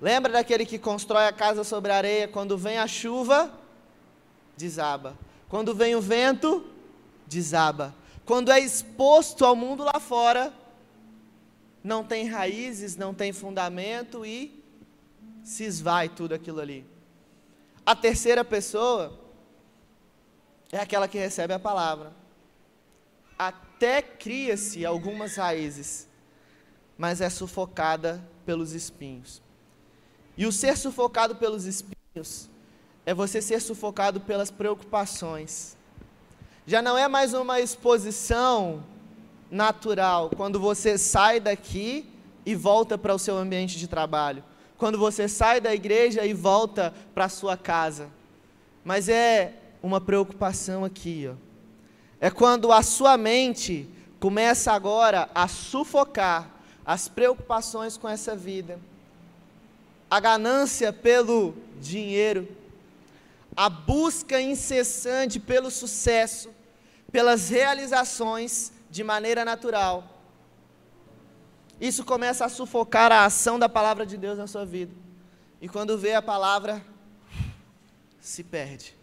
Lembra 0.00 0.32
daquele 0.32 0.64
que 0.64 0.78
constrói 0.78 1.26
a 1.26 1.32
casa 1.32 1.64
sobre 1.64 1.92
a 1.92 1.96
areia, 1.96 2.28
quando 2.28 2.56
vem 2.56 2.78
a 2.78 2.86
chuva, 2.86 3.52
desaba. 4.56 5.16
Quando 5.48 5.74
vem 5.74 5.94
o 5.94 6.00
vento, 6.00 6.64
desaba. 7.26 7.94
Quando 8.24 8.50
é 8.50 8.58
exposto 8.58 9.44
ao 9.44 9.54
mundo 9.54 9.84
lá 9.84 10.00
fora, 10.00 10.52
não 11.82 12.02
tem 12.02 12.26
raízes, 12.26 12.96
não 12.96 13.12
tem 13.12 13.32
fundamento 13.32 14.24
e 14.24 14.62
se 15.42 15.64
esvai 15.64 16.08
tudo 16.08 16.34
aquilo 16.34 16.60
ali. 16.60 16.86
A 17.84 17.94
terceira 17.94 18.42
pessoa 18.42 19.20
é 20.72 20.78
aquela 20.78 21.06
que 21.06 21.18
recebe 21.18 21.52
a 21.52 21.58
palavra. 21.58 22.12
Até 23.38 24.00
cria-se 24.00 24.86
algumas 24.86 25.36
raízes, 25.36 26.08
mas 26.96 27.20
é 27.20 27.28
sufocada 27.28 28.26
pelos 28.46 28.72
espinhos. 28.72 29.42
E 30.36 30.46
o 30.46 30.52
ser 30.52 30.78
sufocado 30.78 31.36
pelos 31.36 31.66
espinhos 31.66 32.48
é 33.06 33.12
você 33.12 33.42
ser 33.42 33.60
sufocado 33.60 34.20
pelas 34.20 34.50
preocupações. 34.50 35.76
Já 36.66 36.80
não 36.80 36.96
é 36.96 37.06
mais 37.06 37.34
uma 37.34 37.60
exposição 37.60 38.82
natural 39.50 40.30
quando 40.34 40.58
você 40.58 40.96
sai 40.96 41.38
daqui 41.38 42.06
e 42.46 42.54
volta 42.54 42.96
para 42.96 43.14
o 43.14 43.18
seu 43.18 43.36
ambiente 43.36 43.78
de 43.78 43.86
trabalho. 43.86 44.42
Quando 44.78 44.98
você 44.98 45.28
sai 45.28 45.60
da 45.60 45.74
igreja 45.74 46.24
e 46.24 46.32
volta 46.32 46.94
para 47.14 47.26
a 47.26 47.28
sua 47.28 47.56
casa. 47.56 48.08
Mas 48.82 49.08
é 49.08 49.54
uma 49.82 50.00
preocupação 50.00 50.84
aqui, 50.84 51.28
ó. 51.30 51.34
É 52.20 52.30
quando 52.30 52.72
a 52.72 52.82
sua 52.82 53.18
mente 53.18 53.88
começa 54.18 54.72
agora 54.72 55.28
a 55.34 55.46
sufocar 55.46 56.50
as 56.84 57.08
preocupações 57.08 57.96
com 57.98 58.08
essa 58.08 58.34
vida, 58.34 58.78
a 60.10 60.18
ganância 60.20 60.92
pelo 60.92 61.54
dinheiro, 61.80 62.48
a 63.56 63.68
busca 63.68 64.40
incessante 64.40 65.38
pelo 65.38 65.70
sucesso, 65.70 66.52
pelas 67.10 67.48
realizações 67.48 68.72
de 68.90 69.04
maneira 69.04 69.44
natural. 69.44 70.10
Isso 71.80 72.04
começa 72.04 72.44
a 72.44 72.48
sufocar 72.48 73.12
a 73.12 73.24
ação 73.24 73.58
da 73.58 73.68
palavra 73.68 74.06
de 74.06 74.16
Deus 74.16 74.38
na 74.38 74.46
sua 74.46 74.64
vida. 74.64 74.94
E 75.60 75.68
quando 75.68 75.98
vê 75.98 76.14
a 76.14 76.22
palavra, 76.22 76.84
se 78.20 78.42
perde. 78.42 78.96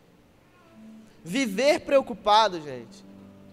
Viver 1.24 1.82
preocupado, 1.82 2.60
gente. 2.62 3.06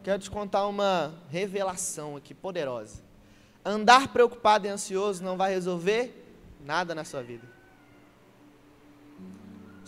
Quero 0.02 0.22
te 0.22 0.30
contar 0.30 0.66
uma 0.66 1.14
revelação 1.28 2.16
aqui 2.16 2.32
poderosa. 2.32 3.02
Andar 3.64 4.08
preocupado 4.08 4.66
e 4.66 4.70
ansioso 4.70 5.22
não 5.22 5.36
vai 5.36 5.52
resolver 5.52 6.24
nada 6.64 6.94
na 6.94 7.04
sua 7.04 7.22
vida. 7.22 7.57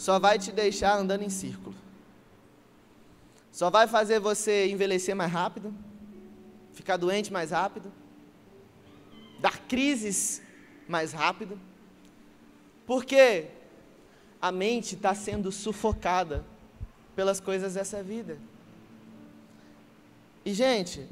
Só 0.01 0.19
vai 0.19 0.39
te 0.39 0.51
deixar 0.51 0.97
andando 0.97 1.25
em 1.25 1.29
círculo. 1.29 1.77
Só 3.53 3.69
vai 3.69 3.87
fazer 3.87 4.19
você 4.19 4.67
envelhecer 4.71 5.15
mais 5.15 5.31
rápido, 5.31 5.75
ficar 6.73 6.97
doente 6.97 7.31
mais 7.31 7.51
rápido, 7.51 7.93
dar 9.41 9.59
crises 9.69 10.41
mais 10.89 11.13
rápido. 11.13 11.61
Porque 12.87 13.49
a 14.41 14.51
mente 14.51 14.95
está 14.95 15.15
sendo 15.15 15.53
sufocada 15.53 16.47
pelas 17.15 17.39
coisas 17.39 17.75
dessa 17.75 18.03
vida. 18.03 18.39
E 20.47 20.55
gente, 20.55 21.07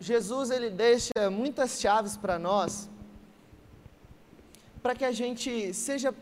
Jesus 0.00 0.50
ele 0.50 0.70
deixa 0.70 1.30
muitas 1.30 1.80
chaves 1.80 2.16
para 2.16 2.36
nós, 2.36 2.90
para 4.82 4.96
que 4.96 5.04
a 5.04 5.12
gente 5.12 5.72
seja 5.72 6.12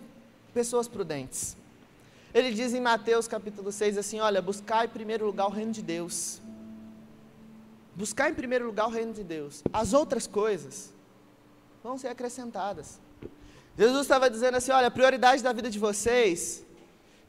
pessoas 0.56 0.88
prudentes. 0.88 1.54
Ele 2.32 2.50
diz 2.50 2.72
em 2.72 2.80
Mateus 2.80 3.28
capítulo 3.28 3.70
6 3.70 3.98
assim: 3.98 4.20
Olha, 4.20 4.40
buscar 4.40 4.86
em 4.86 4.88
primeiro 4.88 5.26
lugar 5.26 5.46
o 5.48 5.50
reino 5.50 5.70
de 5.70 5.82
Deus. 5.82 6.40
Buscar 7.94 8.30
em 8.30 8.34
primeiro 8.34 8.64
lugar 8.64 8.86
o 8.86 8.90
reino 8.90 9.12
de 9.12 9.22
Deus. 9.22 9.62
As 9.70 9.92
outras 9.92 10.26
coisas 10.26 10.94
vão 11.84 11.98
ser 11.98 12.08
acrescentadas. 12.08 12.98
Jesus 13.76 14.00
estava 14.00 14.30
dizendo 14.30 14.56
assim: 14.56 14.72
Olha, 14.72 14.86
a 14.86 14.90
prioridade 14.90 15.42
da 15.42 15.52
vida 15.52 15.68
de 15.68 15.78
vocês 15.78 16.64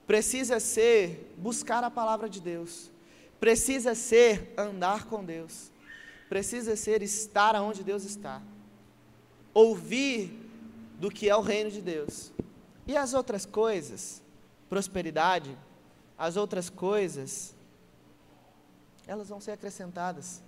precisa 0.06 0.58
ser 0.62 1.36
buscar 1.38 1.84
a 1.84 1.92
palavra 1.92 2.30
de 2.30 2.40
Deus, 2.40 2.90
precisa 3.42 3.94
ser 3.94 4.54
andar 4.58 5.04
com 5.04 5.22
Deus, 5.22 5.70
precisa 6.30 6.78
ser 6.78 7.02
estar 7.02 7.56
onde 7.62 7.84
Deus 7.84 8.06
está, 8.06 8.42
ouvir 9.54 10.32
do 10.98 11.12
que 11.12 11.28
é 11.28 11.36
o 11.36 11.42
reino 11.42 11.70
de 11.70 11.82
Deus. 11.82 12.32
E 12.88 12.96
as 12.96 13.14
outras 13.14 13.46
coisas, 13.46 14.22
prosperidade, 14.70 15.58
as 16.18 16.38
outras 16.38 16.70
coisas, 16.70 17.54
elas 19.06 19.30
vão 19.30 19.42
ser 19.42 19.52
acrescentadas. 19.52 20.42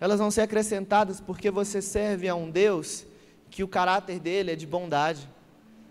Elas 0.00 0.18
vão 0.18 0.30
ser 0.30 0.42
acrescentadas 0.42 1.20
porque 1.20 1.50
você 1.50 1.82
serve 1.82 2.28
a 2.28 2.34
um 2.34 2.50
Deus 2.50 3.04
que 3.50 3.62
o 3.62 3.68
caráter 3.68 4.18
dele 4.18 4.52
é 4.52 4.56
de 4.56 4.66
bondade. 4.66 5.28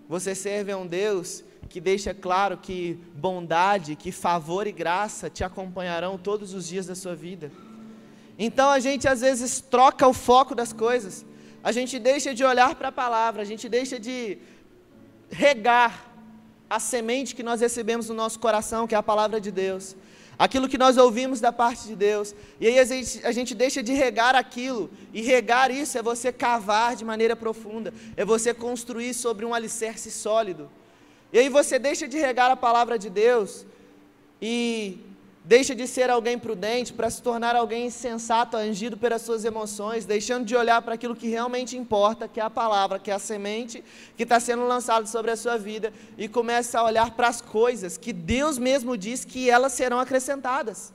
Você 0.08 0.34
serve 0.34 0.72
a 0.72 0.78
um 0.78 0.88
Deus 0.88 1.44
que 1.70 1.80
deixa 1.80 2.14
claro 2.14 2.58
que 2.58 3.00
bondade, 3.16 3.96
que 3.96 4.12
favor 4.12 4.68
e 4.68 4.72
graça 4.72 5.30
te 5.30 5.44
acompanharão 5.44 6.18
todos 6.18 6.54
os 6.54 6.68
dias 6.68 6.86
da 6.86 6.96
sua 6.96 7.16
vida. 7.16 7.52
Então 8.38 8.70
a 8.70 8.80
gente 8.80 9.08
às 9.08 9.22
vezes 9.22 9.62
troca 9.62 10.08
o 10.08 10.14
foco 10.14 10.54
das 10.56 10.74
coisas, 10.74 11.26
a 11.64 11.72
gente 11.72 12.00
deixa 12.00 12.34
de 12.34 12.44
olhar 12.44 12.76
para 12.76 12.88
a 12.88 12.92
palavra, 12.92 13.42
a 13.42 13.46
gente 13.46 13.70
deixa 13.70 14.00
de 14.00 14.38
regar 15.32 16.12
a 16.70 16.80
semente 16.80 17.34
que 17.36 17.44
nós 17.44 17.62
recebemos 17.62 18.10
no 18.10 18.16
nosso 18.16 18.40
coração, 18.40 18.86
que 18.88 18.96
é 18.96 18.98
a 18.98 19.04
palavra 19.04 19.42
de 19.42 19.52
Deus 19.52 19.96
aquilo 20.42 20.68
que 20.68 20.78
nós 20.78 20.98
ouvimos 20.98 21.40
da 21.40 21.52
parte 21.52 21.86
de 21.86 21.96
Deus. 21.96 22.34
E 22.60 22.66
aí 22.66 22.80
a 22.80 22.84
gente, 22.84 23.22
a 23.24 23.32
gente 23.32 23.54
deixa 23.54 23.84
de 23.84 23.94
regar 23.94 24.36
aquilo. 24.36 24.90
E 25.14 25.22
regar 25.22 25.70
isso 25.70 26.00
é 26.00 26.02
você 26.02 26.32
cavar 26.32 26.96
de 26.96 27.06
maneira 27.06 27.36
profunda, 27.36 27.94
é 28.18 28.26
você 28.26 28.52
construir 28.52 29.14
sobre 29.14 29.46
um 29.46 29.54
alicerce 29.54 30.10
sólido. 30.10 30.68
E 31.32 31.38
aí 31.38 31.48
você 31.48 31.78
deixa 31.78 32.08
de 32.08 32.18
regar 32.18 32.50
a 32.50 32.56
palavra 32.56 32.98
de 32.98 33.08
Deus 33.08 33.68
e 34.42 34.98
deixa 35.44 35.74
de 35.74 35.88
ser 35.88 36.10
alguém 36.10 36.38
prudente 36.38 36.94
para 36.94 37.10
se 37.10 37.22
tornar 37.22 37.56
alguém 37.56 37.88
insensato, 37.88 38.56
angido 38.56 38.96
pelas 38.96 39.24
suas 39.24 39.44
emoções, 39.44 40.06
deixando 40.06 40.46
de 40.46 40.56
olhar 40.56 40.82
para 40.82 40.94
aquilo 40.94 41.16
que 41.16 41.28
realmente 41.28 41.76
importa, 41.76 42.28
que 42.28 42.40
é 42.40 42.44
a 42.44 42.50
palavra, 42.50 43.00
que 43.00 43.10
é 43.10 43.14
a 43.14 43.20
semente 43.20 43.84
que 44.16 44.24
está 44.24 44.40
sendo 44.40 44.66
lançada 44.66 45.06
sobre 45.08 45.32
a 45.32 45.36
sua 45.36 45.58
vida, 45.58 45.92
e 46.18 46.28
começa 46.28 46.80
a 46.80 46.84
olhar 46.84 47.12
para 47.12 47.28
as 47.28 47.42
coisas 47.42 47.98
que 47.98 48.14
Deus 48.14 48.58
mesmo 48.58 48.96
diz 48.96 49.26
que 49.26 49.50
elas 49.50 49.74
serão 49.74 50.00
acrescentadas. 50.00 50.94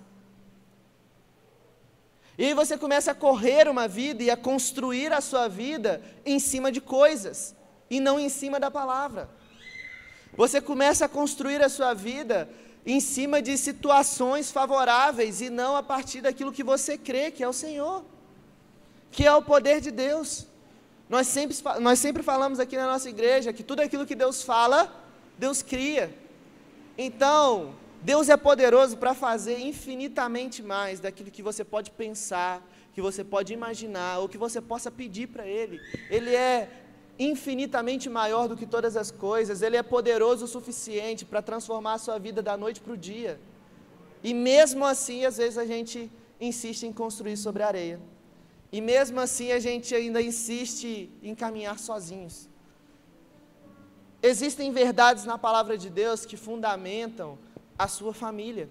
E 2.38 2.44
aí 2.44 2.54
você 2.54 2.76
começa 2.76 3.12
a 3.12 3.14
correr 3.14 3.66
uma 3.66 3.88
vida 3.88 4.22
e 4.22 4.30
a 4.30 4.36
construir 4.36 5.12
a 5.12 5.20
sua 5.20 5.48
vida 5.48 6.02
em 6.24 6.38
cima 6.38 6.70
de 6.70 6.80
coisas, 6.80 7.54
e 7.90 7.98
não 7.98 8.20
em 8.20 8.28
cima 8.28 8.60
da 8.60 8.70
palavra. 8.70 9.28
Você 10.36 10.60
começa 10.60 11.06
a 11.06 11.08
construir 11.08 11.62
a 11.62 11.68
sua 11.68 11.94
vida 11.94 12.48
em 12.86 13.00
cima 13.00 13.42
de 13.42 13.58
situações 13.58 14.52
favoráveis 14.52 15.40
e 15.40 15.50
não 15.50 15.74
a 15.76 15.82
partir 15.82 16.20
daquilo 16.20 16.52
que 16.52 16.62
você 16.62 16.96
crê, 16.96 17.32
que 17.32 17.42
é 17.42 17.48
o 17.48 17.52
Senhor, 17.52 18.04
que 19.10 19.26
é 19.26 19.34
o 19.34 19.42
poder 19.42 19.80
de 19.80 19.90
Deus. 19.90 20.46
Nós 21.08 21.26
sempre, 21.26 21.56
nós 21.80 21.98
sempre 21.98 22.22
falamos 22.22 22.60
aqui 22.60 22.76
na 22.76 22.86
nossa 22.86 23.08
igreja 23.08 23.52
que 23.52 23.64
tudo 23.64 23.80
aquilo 23.80 24.06
que 24.06 24.14
Deus 24.14 24.42
fala, 24.42 24.80
Deus 25.36 25.62
cria. 25.62 26.14
Então, 26.96 27.74
Deus 28.02 28.28
é 28.28 28.36
poderoso 28.36 28.96
para 28.96 29.14
fazer 29.14 29.58
infinitamente 29.58 30.62
mais 30.62 31.00
daquilo 31.00 31.30
que 31.30 31.42
você 31.42 31.64
pode 31.64 31.90
pensar, 31.90 32.62
que 32.94 33.02
você 33.02 33.24
pode 33.24 33.52
imaginar, 33.52 34.20
ou 34.20 34.28
que 34.28 34.38
você 34.38 34.60
possa 34.60 34.92
pedir 34.92 35.26
para 35.26 35.44
Ele. 35.44 35.80
Ele 36.08 36.32
é 36.34 36.85
infinitamente 37.18 38.08
maior 38.08 38.48
do 38.48 38.56
que 38.56 38.66
todas 38.66 38.96
as 38.96 39.10
coisas, 39.10 39.62
Ele 39.62 39.76
é 39.76 39.82
poderoso 39.82 40.44
o 40.44 40.48
suficiente 40.48 41.24
para 41.24 41.40
transformar 41.40 41.94
a 41.94 41.98
sua 41.98 42.18
vida 42.18 42.42
da 42.42 42.56
noite 42.56 42.80
para 42.80 42.92
o 42.92 42.96
dia. 42.96 43.40
E 44.22 44.34
mesmo 44.34 44.84
assim, 44.84 45.24
às 45.24 45.36
vezes 45.36 45.58
a 45.58 45.64
gente 45.64 46.10
insiste 46.40 46.84
em 46.84 46.92
construir 46.92 47.36
sobre 47.36 47.62
areia. 47.62 48.00
E 48.70 48.80
mesmo 48.80 49.20
assim 49.20 49.52
a 49.52 49.58
gente 49.58 49.94
ainda 49.94 50.20
insiste 50.20 51.10
em 51.22 51.34
caminhar 51.34 51.78
sozinhos. 51.78 52.48
Existem 54.22 54.72
verdades 54.72 55.24
na 55.24 55.38
palavra 55.38 55.78
de 55.78 55.88
Deus 55.88 56.26
que 56.26 56.36
fundamentam 56.36 57.38
a 57.78 57.86
sua 57.86 58.12
família. 58.12 58.68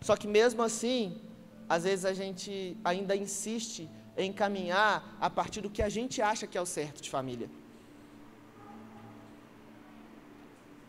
Só 0.00 0.16
que 0.16 0.26
mesmo 0.26 0.62
assim, 0.62 1.20
às 1.68 1.84
vezes 1.84 2.04
a 2.04 2.12
gente 2.12 2.76
ainda 2.84 3.14
insiste 3.14 3.88
em 4.16 4.32
caminhar 4.32 5.16
a 5.20 5.28
partir 5.28 5.60
do 5.60 5.70
que 5.70 5.82
a 5.82 5.88
gente 5.88 6.22
acha 6.22 6.46
que 6.46 6.56
é 6.56 6.60
o 6.60 6.66
certo 6.66 7.02
de 7.02 7.10
família. 7.10 7.48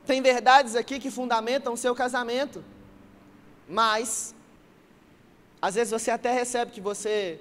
Tem 0.05 0.21
verdades 0.21 0.75
aqui 0.75 0.99
que 0.99 1.09
fundamentam 1.09 1.73
o 1.73 1.77
seu 1.77 1.95
casamento, 1.95 2.63
mas 3.67 4.35
às 5.61 5.75
vezes 5.75 5.91
você 5.91 6.11
até 6.11 6.31
recebe 6.31 6.71
que 6.71 6.81
você 6.81 7.39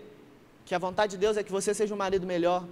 que 0.64 0.74
a 0.74 0.78
vontade 0.78 1.12
de 1.12 1.18
Deus 1.18 1.36
é 1.36 1.42
que 1.42 1.52
você 1.52 1.74
seja 1.74 1.94
um 1.94 1.98
marido 1.98 2.26
melhor. 2.26 2.66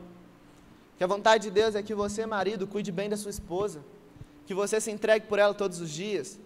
Que 0.97 1.05
a 1.05 1.07
vontade 1.07 1.45
de 1.45 1.51
Deus 1.51 1.75
é 1.75 1.83
que 1.83 1.95
você, 1.95 2.25
marido, 2.25 2.67
cuide 2.67 2.91
bem 2.91 3.09
da 3.09 3.19
sua 3.19 3.31
esposa. 3.31 3.85
Que 4.47 4.55
você 4.55 4.81
se 4.81 4.91
entregue 4.91 5.27
por 5.27 5.39
ela 5.39 5.53
todos 5.53 5.79
os 5.79 5.91
dias. 5.91 6.39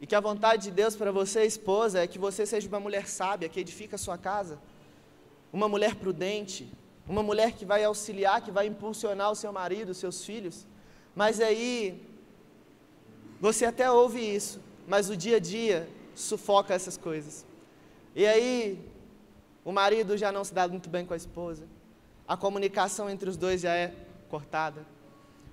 E 0.00 0.06
que 0.06 0.16
a 0.16 0.20
vontade 0.20 0.64
de 0.64 0.70
Deus 0.72 0.96
para 0.96 1.12
você, 1.12 1.44
esposa, 1.44 2.00
é 2.00 2.06
que 2.06 2.18
você 2.18 2.44
seja 2.44 2.66
uma 2.66 2.80
mulher 2.80 3.06
sábia, 3.06 3.48
que 3.48 3.60
edifica 3.60 3.94
a 3.94 3.98
sua 3.98 4.18
casa. 4.18 4.58
Uma 5.52 5.68
mulher 5.68 5.94
prudente. 5.94 6.70
Uma 7.08 7.22
mulher 7.22 7.52
que 7.52 7.64
vai 7.64 7.82
auxiliar, 7.84 8.40
que 8.40 8.50
vai 8.50 8.66
impulsionar 8.66 9.30
o 9.30 9.34
seu 9.34 9.52
marido, 9.52 9.90
os 9.90 9.98
seus 9.98 10.24
filhos. 10.24 10.66
Mas 11.14 11.40
aí, 11.40 12.00
você 13.40 13.64
até 13.64 13.90
ouve 13.90 14.20
isso, 14.20 14.60
mas 14.86 15.10
o 15.10 15.16
dia 15.16 15.36
a 15.36 15.40
dia 15.40 15.88
sufoca 16.14 16.74
essas 16.74 16.96
coisas. 16.96 17.44
E 18.14 18.26
aí, 18.26 18.78
o 19.64 19.72
marido 19.72 20.16
já 20.16 20.30
não 20.30 20.44
se 20.44 20.54
dá 20.54 20.66
muito 20.68 20.88
bem 20.88 21.04
com 21.04 21.14
a 21.14 21.16
esposa. 21.16 21.64
A 22.26 22.36
comunicação 22.36 23.10
entre 23.10 23.28
os 23.28 23.36
dois 23.36 23.60
já 23.60 23.74
é 23.74 23.94
cortada. 24.28 24.86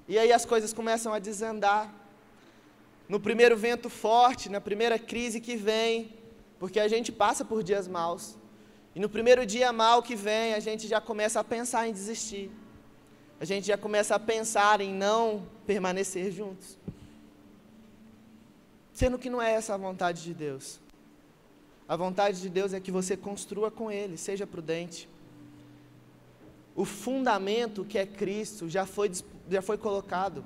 E 0.08 0.18
aí 0.18 0.32
as 0.32 0.46
coisas 0.46 0.72
começam 0.72 1.14
a 1.14 1.20
desandar. 1.20 1.94
No 3.10 3.20
primeiro 3.20 3.58
vento 3.58 3.90
forte, 3.90 4.50
na 4.50 4.62
primeira 4.62 5.00
crise 5.00 5.42
que 5.42 5.56
vem, 5.56 6.14
porque 6.60 6.80
a 6.80 6.88
gente 6.88 7.12
passa 7.12 7.44
por 7.44 7.64
dias 7.64 7.88
maus. 7.88 8.38
E 8.98 9.00
no 9.00 9.08
primeiro 9.08 9.46
dia 9.46 9.72
mal 9.72 10.02
que 10.02 10.16
vem, 10.16 10.56
a 10.56 10.60
gente 10.60 10.88
já 10.88 11.00
começa 11.00 11.40
a 11.40 11.44
pensar 11.44 11.88
em 11.88 11.94
desistir. 11.94 12.50
A 13.40 13.46
gente 13.46 13.68
já 13.68 13.78
começa 13.78 14.16
a 14.16 14.20
pensar 14.20 14.82
em 14.82 14.92
não 14.92 15.48
permanecer 15.68 16.32
juntos. 16.32 16.80
Sendo 18.92 19.20
que 19.20 19.30
não 19.30 19.40
é 19.40 19.52
essa 19.52 19.76
a 19.76 19.78
vontade 19.78 20.24
de 20.24 20.34
Deus. 20.34 20.80
A 21.88 21.96
vontade 21.96 22.42
de 22.42 22.50
Deus 22.50 22.74
é 22.74 22.80
que 22.80 22.90
você 22.90 23.16
construa 23.16 23.70
com 23.70 23.92
Ele, 23.92 24.18
seja 24.18 24.48
prudente. 24.48 25.08
O 26.76 26.84
fundamento 26.84 27.86
que 27.86 28.00
é 28.00 28.06
Cristo 28.08 28.68
já 28.68 28.88
foi, 28.88 29.12
já 29.48 29.62
foi 29.62 29.78
colocado. 29.78 30.44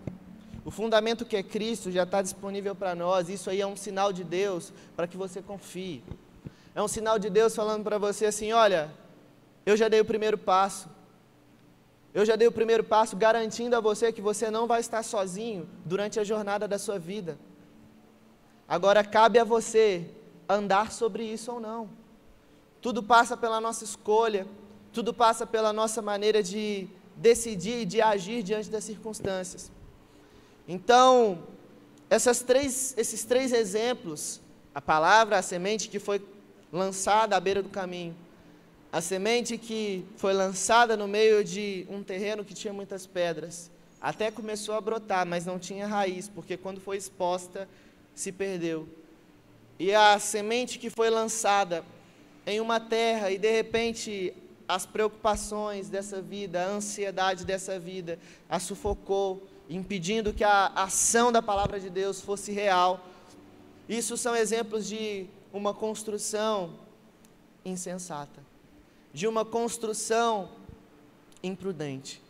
O 0.65 0.71
fundamento 0.71 1.23
que 1.23 1.37
é 1.37 1.41
Cristo 1.41 1.89
já 1.89 2.03
está 2.03 2.21
disponível 2.21 2.75
para 2.75 2.95
nós. 2.95 3.29
Isso 3.29 3.49
aí 3.49 3.61
é 3.61 3.65
um 3.65 3.77
sinal 3.77 4.11
de 4.11 4.25
Deus 4.25 4.73
para 4.93 5.07
que 5.07 5.15
você 5.15 5.41
confie. 5.41 6.03
É 6.73 6.81
um 6.81 6.87
sinal 6.87 7.19
de 7.19 7.29
Deus 7.29 7.55
falando 7.55 7.83
para 7.83 7.97
você 7.97 8.25
assim: 8.25 8.51
olha, 8.51 8.91
eu 9.65 9.75
já 9.75 9.87
dei 9.87 9.99
o 9.99 10.05
primeiro 10.05 10.37
passo. 10.37 10.89
Eu 12.13 12.25
já 12.25 12.35
dei 12.35 12.47
o 12.47 12.51
primeiro 12.51 12.83
passo 12.83 13.15
garantindo 13.15 13.75
a 13.75 13.79
você 13.79 14.11
que 14.11 14.21
você 14.21 14.51
não 14.51 14.67
vai 14.67 14.81
estar 14.81 15.01
sozinho 15.01 15.69
durante 15.85 16.19
a 16.19 16.23
jornada 16.23 16.67
da 16.67 16.77
sua 16.77 16.99
vida. 16.99 17.37
Agora 18.67 19.03
cabe 19.03 19.39
a 19.39 19.45
você 19.45 20.09
andar 20.47 20.91
sobre 20.91 21.23
isso 21.23 21.51
ou 21.53 21.59
não. 21.59 21.89
Tudo 22.81 23.01
passa 23.01 23.37
pela 23.37 23.61
nossa 23.61 23.83
escolha, 23.83 24.45
tudo 24.91 25.13
passa 25.13 25.45
pela 25.45 25.71
nossa 25.71 26.01
maneira 26.01 26.43
de 26.43 26.87
decidir 27.15 27.81
e 27.81 27.85
de 27.85 28.01
agir 28.01 28.43
diante 28.43 28.69
das 28.69 28.83
circunstâncias. 28.83 29.71
Então, 30.67 31.43
três, 32.45 32.93
esses 32.97 33.23
três 33.23 33.53
exemplos, 33.53 34.41
a 34.75 34.81
palavra, 34.81 35.37
a 35.37 35.41
semente 35.41 35.87
que 35.87 35.99
foi 35.99 36.19
lançada 36.71 37.35
à 37.35 37.39
beira 37.39 37.61
do 37.61 37.69
caminho, 37.69 38.15
a 38.91 39.01
semente 39.01 39.57
que 39.57 40.05
foi 40.17 40.33
lançada 40.33 40.97
no 40.97 41.07
meio 41.07 41.43
de 41.43 41.85
um 41.89 42.03
terreno 42.03 42.43
que 42.43 42.53
tinha 42.53 42.73
muitas 42.73 43.05
pedras, 43.05 43.71
até 44.01 44.31
começou 44.31 44.75
a 44.75 44.81
brotar, 44.81 45.25
mas 45.25 45.45
não 45.45 45.59
tinha 45.59 45.87
raiz, 45.87 46.27
porque 46.27 46.57
quando 46.57 46.81
foi 46.81 46.97
exposta, 46.97 47.69
se 48.15 48.31
perdeu. 48.31 48.87
E 49.79 49.93
a 49.93 50.19
semente 50.19 50.77
que 50.77 50.89
foi 50.89 51.09
lançada 51.09 51.83
em 52.45 52.59
uma 52.59 52.79
terra 52.79 53.31
e 53.31 53.37
de 53.37 53.51
repente 53.51 54.33
as 54.67 54.85
preocupações 54.85 55.89
dessa 55.89 56.21
vida, 56.21 56.63
a 56.63 56.67
ansiedade 56.67 57.45
dessa 57.45 57.79
vida 57.79 58.17
a 58.49 58.59
sufocou, 58.59 59.47
impedindo 59.69 60.33
que 60.33 60.43
a 60.43 60.67
ação 60.75 61.31
da 61.31 61.41
palavra 61.41 61.79
de 61.79 61.89
Deus 61.89 62.21
fosse 62.21 62.51
real. 62.51 63.05
Isso 63.87 64.17
são 64.17 64.35
exemplos 64.35 64.87
de 64.87 65.27
uma 65.53 65.73
construção 65.73 66.79
insensata, 67.65 68.41
de 69.13 69.27
uma 69.27 69.43
construção 69.43 70.49
imprudente. 71.43 72.21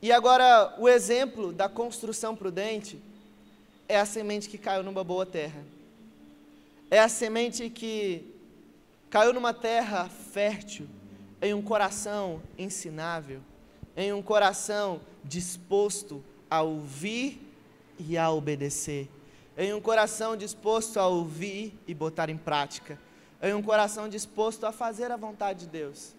E 0.00 0.10
agora, 0.10 0.74
o 0.78 0.88
exemplo 0.88 1.52
da 1.52 1.68
construção 1.68 2.34
prudente 2.34 3.00
é 3.88 3.98
a 3.98 4.04
semente 4.04 4.48
que 4.48 4.58
caiu 4.58 4.82
numa 4.82 5.04
boa 5.04 5.24
terra. 5.24 5.64
É 6.90 6.98
a 6.98 7.08
semente 7.08 7.70
que 7.70 8.34
caiu 9.08 9.32
numa 9.32 9.54
terra 9.54 10.08
fértil, 10.08 10.88
em 11.40 11.54
um 11.54 11.62
coração 11.62 12.42
ensinável, 12.58 13.40
em 13.96 14.12
um 14.12 14.22
coração 14.22 15.00
disposto 15.24 16.22
a 16.50 16.62
ouvir 16.62 17.40
e 17.98 18.16
a 18.16 18.30
obedecer, 18.30 19.08
em 19.56 19.72
um 19.72 19.80
coração 19.80 20.36
disposto 20.36 20.98
a 20.98 21.06
ouvir 21.06 21.78
e 21.86 21.94
botar 21.94 22.30
em 22.30 22.36
prática, 22.36 22.98
em 23.42 23.54
um 23.54 23.62
coração 23.62 24.08
disposto 24.08 24.64
a 24.64 24.72
fazer 24.72 25.10
a 25.10 25.16
vontade 25.16 25.60
de 25.60 25.66
Deus. 25.66 26.14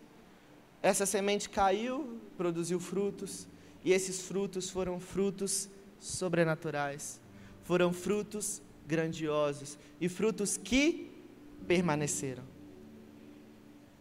Essa 0.82 1.06
semente 1.06 1.50
caiu, 1.50 2.20
produziu 2.38 2.80
frutos, 2.80 3.48
e 3.84 3.92
esses 3.92 4.22
frutos 4.22 4.70
foram 4.70 5.00
frutos 5.00 5.70
sobrenaturais 6.00 7.22
foram 7.64 7.94
frutos 7.94 8.62
grandiosos 8.86 9.78
e 10.00 10.08
frutos 10.10 10.58
que 10.58 11.10
permaneceram. 11.66 12.44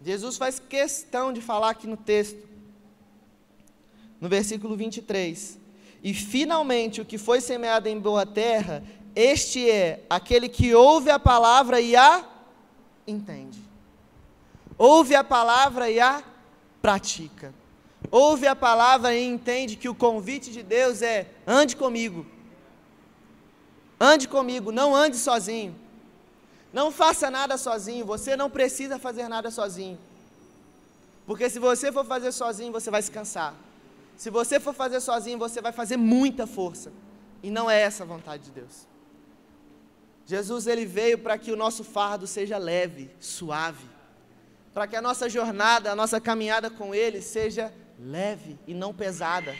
Jesus 0.04 0.36
faz 0.36 0.58
questão 0.58 1.32
de 1.32 1.40
falar 1.40 1.70
aqui 1.70 1.86
no 1.86 1.96
texto, 1.96 2.48
no 4.20 4.28
versículo 4.28 4.76
23. 4.76 5.58
E 6.02 6.12
finalmente 6.12 7.00
o 7.00 7.04
que 7.04 7.16
foi 7.16 7.40
semeado 7.40 7.88
em 7.88 7.98
boa 7.98 8.26
terra, 8.26 8.82
este 9.14 9.70
é 9.70 10.04
aquele 10.08 10.48
que 10.48 10.74
ouve 10.74 11.10
a 11.10 11.18
palavra 11.18 11.80
e 11.80 11.94
a 11.94 12.24
entende. 13.06 13.60
Ouve 14.78 15.14
a 15.14 15.22
palavra 15.22 15.90
e 15.90 16.00
a 16.00 16.22
pratica. 16.80 17.54
Ouve 18.10 18.46
a 18.46 18.56
palavra 18.56 19.14
e 19.14 19.24
entende 19.24 19.76
que 19.76 19.88
o 19.88 19.94
convite 19.94 20.50
de 20.50 20.62
Deus 20.62 21.02
é: 21.02 21.28
ande 21.46 21.76
comigo. 21.76 22.26
Ande 24.00 24.26
comigo, 24.26 24.72
não 24.72 24.94
ande 24.94 25.16
sozinho. 25.16 25.76
Não 26.72 26.90
faça 26.90 27.30
nada 27.30 27.56
sozinho, 27.58 28.04
você 28.04 28.34
não 28.34 28.50
precisa 28.50 28.98
fazer 28.98 29.28
nada 29.28 29.50
sozinho. 29.50 29.98
Porque 31.26 31.48
se 31.48 31.58
você 31.58 31.92
for 31.92 32.04
fazer 32.04 32.32
sozinho, 32.32 32.72
você 32.72 32.90
vai 32.90 33.02
se 33.02 33.10
cansar. 33.10 33.54
Se 34.16 34.30
você 34.30 34.58
for 34.58 34.74
fazer 34.74 35.00
sozinho, 35.00 35.38
você 35.38 35.60
vai 35.60 35.72
fazer 35.72 35.96
muita 35.96 36.46
força. 36.46 36.92
E 37.42 37.50
não 37.50 37.70
é 37.70 37.80
essa 37.80 38.02
a 38.02 38.06
vontade 38.06 38.44
de 38.44 38.50
Deus. 38.50 38.91
Jesus 40.24 40.66
ele 40.66 40.86
veio 40.86 41.18
para 41.18 41.36
que 41.36 41.52
o 41.52 41.56
nosso 41.56 41.82
fardo 41.82 42.26
seja 42.26 42.58
leve, 42.58 43.10
suave. 43.20 43.84
Para 44.72 44.86
que 44.86 44.96
a 44.96 45.02
nossa 45.02 45.28
jornada, 45.28 45.92
a 45.92 45.96
nossa 45.96 46.20
caminhada 46.20 46.70
com 46.70 46.94
ele 46.94 47.20
seja 47.20 47.72
leve 47.98 48.58
e 48.66 48.72
não 48.74 48.94
pesada. 48.94 49.54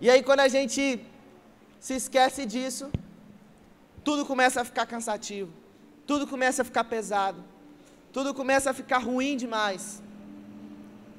E 0.00 0.08
aí 0.10 0.22
quando 0.22 0.40
a 0.40 0.48
gente 0.48 1.00
se 1.80 1.94
esquece 1.94 2.46
disso, 2.46 2.90
tudo 4.02 4.24
começa 4.24 4.60
a 4.60 4.64
ficar 4.64 4.86
cansativo, 4.86 5.52
tudo 6.06 6.26
começa 6.26 6.62
a 6.62 6.64
ficar 6.64 6.84
pesado, 6.84 7.42
tudo 8.12 8.34
começa 8.34 8.70
a 8.70 8.74
ficar 8.74 8.98
ruim 8.98 9.36
demais. 9.36 10.02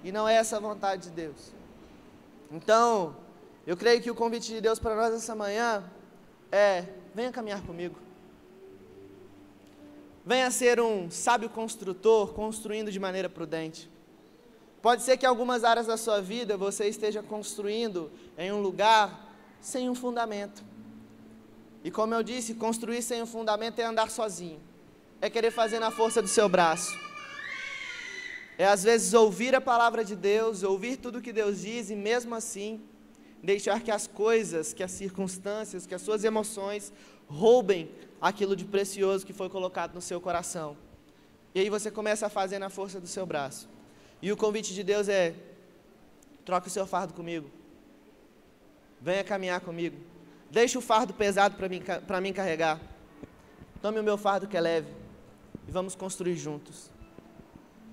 E 0.03 0.11
não 0.11 0.27
é 0.27 0.35
essa 0.35 0.57
a 0.57 0.59
vontade 0.59 1.09
de 1.09 1.09
Deus. 1.09 1.51
Então, 2.51 3.15
eu 3.65 3.75
creio 3.75 4.01
que 4.01 4.11
o 4.11 4.15
convite 4.15 4.53
de 4.53 4.61
Deus 4.61 4.77
para 4.77 4.95
nós 4.95 5.13
essa 5.13 5.35
manhã 5.35 5.83
é: 6.51 6.85
venha 7.13 7.31
caminhar 7.31 7.61
comigo. 7.63 8.04
Venha 10.25 10.49
ser 10.49 10.79
um 10.79 11.11
sábio 11.11 11.49
construtor, 11.49 12.33
construindo 12.33 12.91
de 12.91 12.99
maneira 12.99 13.29
prudente. 13.29 13.87
Pode 14.81 15.03
ser 15.03 15.17
que 15.17 15.25
algumas 15.25 15.63
áreas 15.63 15.85
da 15.85 15.97
sua 15.97 16.19
vida 16.19 16.57
você 16.57 16.87
esteja 16.87 17.21
construindo 17.21 18.11
em 18.35 18.51
um 18.51 18.59
lugar 18.59 19.37
sem 19.61 19.87
um 19.87 19.93
fundamento. 19.93 20.63
E 21.83 21.91
como 21.91 22.15
eu 22.15 22.23
disse, 22.23 22.55
construir 22.55 23.03
sem 23.03 23.21
um 23.21 23.27
fundamento 23.27 23.77
é 23.77 23.83
andar 23.83 24.09
sozinho. 24.09 24.59
É 25.21 25.29
querer 25.29 25.51
fazer 25.51 25.77
na 25.79 25.91
força 25.91 26.23
do 26.23 26.27
seu 26.27 26.49
braço. 26.49 26.97
é 28.57 28.65
às 28.65 28.83
vezes 28.83 29.13
ouvir 29.13 29.53
a 29.53 29.61
palavra 29.61 30.03
de 30.03 30.15
Deus, 30.15 30.63
ouvir 30.63 30.97
tudo 30.97 31.21
que 31.21 31.31
Deus 31.31 31.61
diz 31.61 31.91
e 31.91 31.95
mesmo 31.95 32.33
assim 32.33 32.81
deixar 33.43 33.81
que 33.81 33.91
as 33.91 34.07
coisas, 34.07 34.73
que 34.73 34.81
as 34.81 34.91
circunstâncias, 34.91 35.85
que 35.85 35.93
as 35.93 36.01
suas 36.01 36.23
emoções 36.23 36.91
roubem 37.27 37.91
aquilo 38.21 38.55
de 38.55 38.65
precioso 38.65 39.25
que 39.25 39.33
foi 39.33 39.49
colocado 39.49 39.93
no 39.93 40.01
seu 40.01 40.19
coração. 40.19 40.77
E 41.53 41.59
aí 41.59 41.69
você 41.69 41.89
começa 41.89 42.25
a 42.25 42.29
fazer 42.29 42.59
na 42.59 42.69
força 42.69 42.99
do 42.99 43.07
seu 43.07 43.25
braço. 43.25 43.69
E 44.21 44.31
o 44.31 44.37
convite 44.37 44.73
de 44.73 44.83
Deus 44.83 45.07
é: 45.07 45.35
troque 46.43 46.67
o 46.67 46.71
seu 46.71 46.85
fardo 46.85 47.13
comigo. 47.13 47.49
Venha 49.01 49.23
caminhar 49.23 49.61
comigo. 49.61 49.97
Deixe 50.49 50.77
o 50.77 50.81
fardo 50.81 51.13
pesado 51.13 51.55
para 51.55 51.69
mim, 51.69 51.81
mim 52.21 52.33
carregar. 52.33 52.79
Tome 53.81 53.99
o 53.99 54.03
meu 54.03 54.17
fardo 54.17 54.47
que 54.47 54.57
é 54.57 54.61
leve. 54.61 54.91
E 55.67 55.71
vamos 55.71 55.95
construir 55.95 56.35
juntos. 56.35 56.89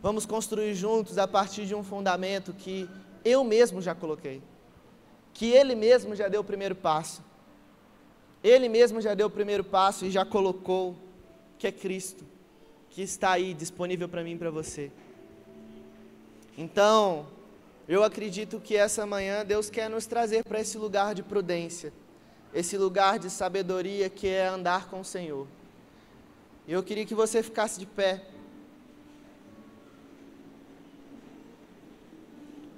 Vamos 0.01 0.27
construir 0.27 0.75
juntos 0.75 1.19
a 1.19 1.29
partir 1.29 1.67
de 1.67 1.75
um 1.75 1.85
fundamento 1.85 2.53
que 2.53 2.89
eu 3.25 3.45
mesmo 3.45 3.81
já 3.81 3.95
coloquei. 3.95 4.43
Que 5.33 5.51
Ele 5.51 5.75
mesmo 5.75 6.17
já 6.17 6.29
deu 6.29 6.41
o 6.41 6.45
primeiro 6.45 6.75
passo. 6.75 7.23
Ele 8.43 8.69
mesmo 8.69 9.01
já 9.01 9.15
deu 9.15 9.29
o 9.29 9.31
primeiro 9.31 9.63
passo 9.63 10.05
e 10.05 10.11
já 10.11 10.25
colocou 10.25 10.97
que 11.59 11.67
é 11.67 11.73
Cristo, 11.73 12.25
que 12.91 13.03
está 13.03 13.33
aí 13.33 13.55
disponível 13.55 14.09
para 14.09 14.25
mim 14.25 14.33
e 14.33 14.39
para 14.39 14.51
você. 14.51 14.91
Então, 16.59 17.27
eu 17.89 18.03
acredito 18.03 18.61
que 18.61 18.77
essa 18.77 19.07
manhã 19.07 19.45
Deus 19.45 19.71
quer 19.71 19.89
nos 19.89 20.07
trazer 20.07 20.45
para 20.45 20.61
esse 20.61 20.77
lugar 20.77 21.15
de 21.15 21.23
prudência, 21.23 21.93
esse 22.53 22.77
lugar 22.77 23.19
de 23.19 23.31
sabedoria 23.31 24.11
que 24.11 24.27
é 24.27 24.47
andar 24.47 24.89
com 24.89 25.01
o 25.01 25.05
Senhor. 25.05 25.47
Eu 26.67 26.83
queria 26.83 27.07
que 27.07 27.15
você 27.15 27.43
ficasse 27.43 27.79
de 27.79 27.87
pé. 27.87 28.25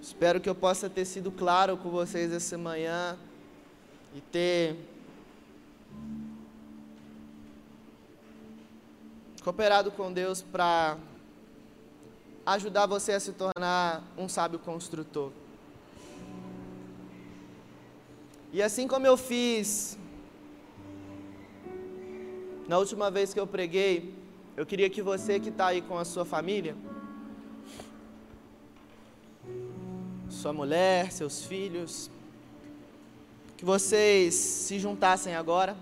Espero 0.00 0.40
que 0.40 0.48
eu 0.48 0.54
possa 0.54 0.88
ter 0.88 1.04
sido 1.04 1.30
claro 1.32 1.76
com 1.76 1.90
vocês 1.90 2.32
essa 2.32 2.58
manhã 2.58 3.18
e 4.14 4.20
ter 4.20 4.76
cooperado 9.44 9.90
com 9.90 10.10
Deus 10.10 10.40
para 10.40 10.96
ajudar 12.46 12.86
você 12.86 13.12
a 13.12 13.20
se 13.20 13.32
tornar 13.32 14.02
um 14.16 14.26
sábio 14.26 14.58
construtor. 14.58 15.30
E 18.50 18.62
assim 18.62 18.88
como 18.88 19.06
eu 19.06 19.18
fiz 19.18 19.98
na 22.66 22.78
última 22.78 23.10
vez 23.10 23.34
que 23.34 23.40
eu 23.40 23.46
preguei, 23.46 24.14
eu 24.56 24.64
queria 24.64 24.88
que 24.88 25.02
você 25.02 25.38
que 25.38 25.50
está 25.50 25.66
aí 25.66 25.82
com 25.82 25.98
a 25.98 26.06
sua 26.06 26.24
família, 26.24 26.74
sua 30.30 30.54
mulher, 30.54 31.12
seus 31.12 31.44
filhos, 31.44 32.10
que 33.58 33.64
vocês 33.64 34.34
se 34.34 34.78
juntassem 34.78 35.34
agora. 35.34 35.76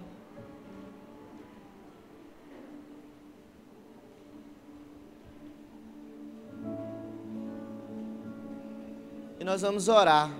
E 9.43 9.45
nós 9.45 9.61
vamos 9.61 9.89
orar. 9.89 10.31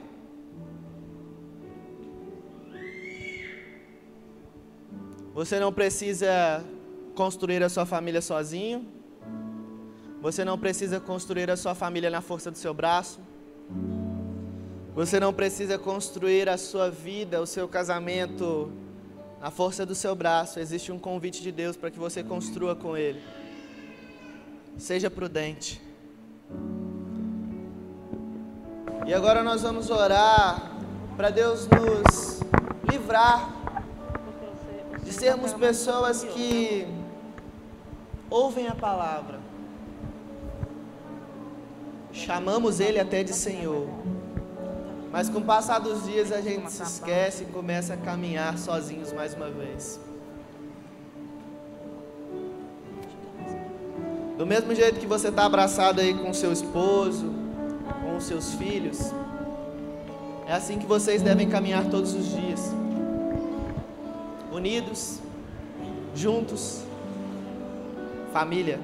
Você 5.35 5.59
não 5.59 5.73
precisa 5.73 6.65
construir 7.13 7.65
a 7.65 7.69
sua 7.69 7.85
família 7.85 8.23
sozinho. 8.23 8.87
Você 10.21 10.45
não 10.45 10.57
precisa 10.57 11.01
construir 11.01 11.51
a 11.51 11.57
sua 11.57 11.75
família 11.75 12.11
na 12.11 12.21
força 12.21 12.49
do 12.49 12.57
seu 12.57 12.73
braço. 12.73 13.19
Você 14.95 15.19
não 15.19 15.35
precisa 15.35 15.77
construir 15.77 16.49
a 16.49 16.57
sua 16.57 16.89
vida, 16.89 17.43
o 17.43 17.47
seu 17.47 17.67
casamento 17.67 18.71
na 19.41 19.51
força 19.51 19.85
do 19.85 19.97
seu 19.97 20.15
braço. 20.15 20.61
Existe 20.61 20.93
um 20.93 20.99
convite 21.01 21.43
de 21.43 21.51
Deus 21.51 21.77
para 21.77 21.91
que 21.91 21.99
você 21.99 22.23
construa 22.23 22.77
com 22.77 22.97
Ele. 22.97 23.21
Seja 24.79 25.11
prudente. 25.11 25.92
E 29.05 29.13
agora 29.13 29.43
nós 29.43 29.63
vamos 29.63 29.91
orar 29.91 30.71
para 31.17 31.29
Deus 31.29 31.67
nos 31.67 32.41
livrar 32.89 33.51
de 35.03 35.13
sermos 35.13 35.53
pessoas 35.53 36.23
que 36.23 36.87
ouvem 38.31 38.69
a 38.69 38.77
palavra, 38.77 39.41
chamamos 42.13 42.79
Ele 42.79 43.01
até 43.01 43.25
de 43.25 43.33
Senhor, 43.33 43.89
mas 45.11 45.29
com 45.29 45.41
o 45.41 45.45
passar 45.45 45.81
dos 45.81 46.05
dias 46.05 46.31
a 46.31 46.41
gente 46.41 46.71
se 46.71 46.83
esquece 46.85 47.43
e 47.43 47.47
começa 47.47 47.95
a 47.95 47.97
caminhar 47.97 48.57
sozinhos 48.57 49.13
mais 49.13 49.35
uma 49.35 49.51
vez. 49.51 49.99
Do 54.39 54.47
mesmo 54.47 54.73
jeito 54.75 55.01
que 55.01 55.07
você 55.07 55.29
está 55.29 55.45
abraçado 55.45 56.01
aí 56.01 56.15
com 56.15 56.33
seu 56.33 56.53
esposo, 56.53 57.32
seus 58.23 58.55
filhos. 58.55 59.13
É 60.47 60.53
assim 60.53 60.79
que 60.79 60.87
vocês 60.87 61.23
devem 61.23 61.49
caminhar 61.49 61.85
todos 61.91 62.15
os 62.15 62.29
dias, 62.29 62.73
unidos, 64.53 65.19
juntos, 66.15 66.83
família. 68.33 68.81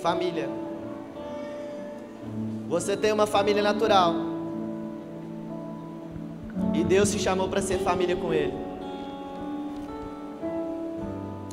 Família. 0.00 0.48
Você 2.68 2.96
tem 2.96 3.12
uma 3.12 3.26
família 3.26 3.62
natural. 3.62 4.14
E 6.74 6.82
Deus 6.84 7.10
te 7.12 7.18
chamou 7.18 7.48
para 7.48 7.62
ser 7.62 7.78
família 7.78 8.16
com 8.16 8.32
Ele. 8.32 8.54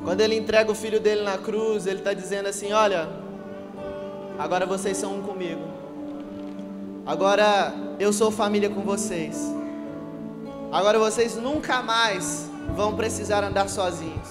Quando 0.04 0.22
Ele 0.22 0.36
entrega 0.36 0.72
o 0.72 0.76
filho 0.76 1.00
dele 1.00 1.22
na 1.22 1.38
cruz, 1.38 1.86
Ele 1.86 2.00
está 2.00 2.14
dizendo 2.14 2.48
assim: 2.48 2.72
Olha, 2.72 3.10
Agora 4.40 4.66
vocês 4.66 4.96
são 4.96 5.18
um 5.18 5.22
comigo. 5.22 5.62
Agora 7.06 7.74
eu 8.00 8.14
sou 8.14 8.32
família 8.32 8.70
com 8.70 8.80
vocês. 8.84 9.38
Agora 10.72 10.98
vocês 10.98 11.36
nunca 11.36 11.82
mais 11.82 12.50
vão 12.74 12.96
precisar 12.96 13.44
andar 13.44 13.68
sozinhos. 13.68 14.30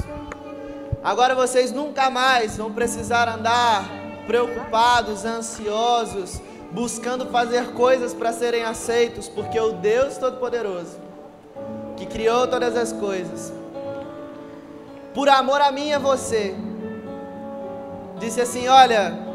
Agora 1.05 1.35
vocês 1.35 1.73
nunca 1.73 2.09
mais 2.09 2.57
vão 2.57 2.73
precisar 2.73 3.29
andar 3.29 3.85
preocupados, 4.27 5.27
ansiosos, 5.27 6.41
buscando 6.73 7.27
fazer 7.27 7.73
coisas 7.73 8.15
para 8.15 8.33
serem 8.33 8.65
aceitos, 8.65 9.29
porque 9.29 9.61
o 9.61 9.73
Deus 9.73 10.17
Todo-Poderoso, 10.17 10.97
que 11.99 12.07
criou 12.07 12.47
todas 12.47 12.75
as 12.79 12.95
coisas, 12.95 13.53
por 15.13 15.29
amor 15.29 15.61
a 15.61 15.71
mim 15.71 15.89
e 15.89 15.93
a 15.93 15.99
você, 15.99 16.55
disse 18.19 18.41
assim: 18.41 18.69
Olha, 18.69 19.28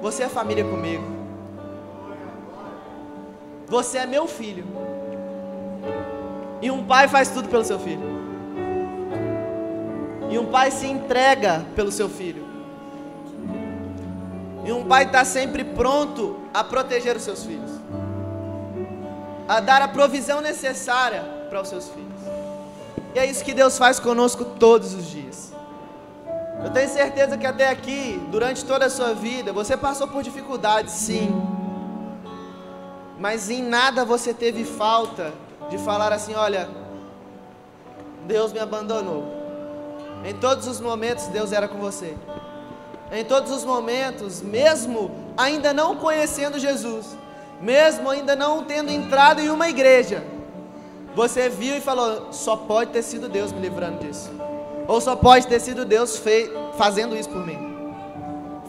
você 0.00 0.24
é 0.24 0.28
família 0.28 0.64
comigo. 0.64 1.04
Você 3.66 3.98
é 3.98 4.06
meu 4.06 4.26
filho. 4.26 4.64
E 6.60 6.70
um 6.70 6.84
pai 6.84 7.08
faz 7.08 7.28
tudo 7.30 7.48
pelo 7.48 7.64
seu 7.64 7.78
filho. 7.78 8.14
E 10.30 10.38
um 10.38 10.46
pai 10.46 10.70
se 10.70 10.86
entrega 10.86 11.64
pelo 11.74 11.92
seu 11.92 12.08
filho. 12.08 12.44
E 14.64 14.72
um 14.72 14.84
pai 14.84 15.04
está 15.04 15.24
sempre 15.24 15.62
pronto 15.62 16.40
a 16.52 16.64
proteger 16.64 17.16
os 17.16 17.22
seus 17.22 17.44
filhos, 17.44 17.70
a 19.46 19.60
dar 19.60 19.82
a 19.82 19.88
provisão 19.88 20.40
necessária 20.40 21.22
para 21.50 21.60
os 21.60 21.68
seus 21.68 21.88
filhos. 21.88 22.22
E 23.14 23.18
é 23.18 23.26
isso 23.26 23.44
que 23.44 23.52
Deus 23.52 23.76
faz 23.76 24.00
conosco 24.00 24.44
todos 24.44 24.94
os 24.94 25.06
dias. 25.06 25.53
Eu 26.64 26.70
tenho 26.70 26.88
certeza 26.88 27.36
que 27.36 27.46
até 27.46 27.68
aqui, 27.68 28.18
durante 28.30 28.64
toda 28.64 28.86
a 28.86 28.90
sua 28.90 29.12
vida, 29.12 29.52
você 29.52 29.76
passou 29.76 30.08
por 30.08 30.22
dificuldades, 30.22 30.94
sim. 30.94 31.30
Mas 33.18 33.50
em 33.50 33.62
nada 33.62 34.02
você 34.02 34.32
teve 34.32 34.64
falta 34.64 35.32
de 35.68 35.76
falar 35.76 36.10
assim: 36.10 36.34
olha, 36.34 36.66
Deus 38.26 38.50
me 38.50 38.58
abandonou. 38.58 39.24
Em 40.24 40.32
todos 40.32 40.66
os 40.66 40.80
momentos, 40.80 41.26
Deus 41.26 41.52
era 41.52 41.68
com 41.68 41.76
você. 41.76 42.16
Em 43.12 43.24
todos 43.24 43.52
os 43.52 43.62
momentos, 43.62 44.40
mesmo 44.40 45.10
ainda 45.36 45.74
não 45.74 45.96
conhecendo 45.96 46.58
Jesus, 46.58 47.14
mesmo 47.60 48.08
ainda 48.08 48.34
não 48.34 48.64
tendo 48.64 48.90
entrado 48.90 49.40
em 49.40 49.50
uma 49.50 49.68
igreja, 49.68 50.24
você 51.14 51.50
viu 51.50 51.76
e 51.76 51.80
falou: 51.82 52.32
só 52.32 52.56
pode 52.56 52.90
ter 52.90 53.02
sido 53.02 53.28
Deus 53.28 53.52
me 53.52 53.60
livrando 53.60 53.98
disso. 53.98 54.30
Ou 54.86 55.00
só 55.00 55.16
pode 55.16 55.46
ter 55.46 55.60
sido 55.60 55.84
Deus 55.84 56.20
fazendo 56.76 57.16
isso 57.16 57.28
por 57.28 57.46
mim. 57.46 57.58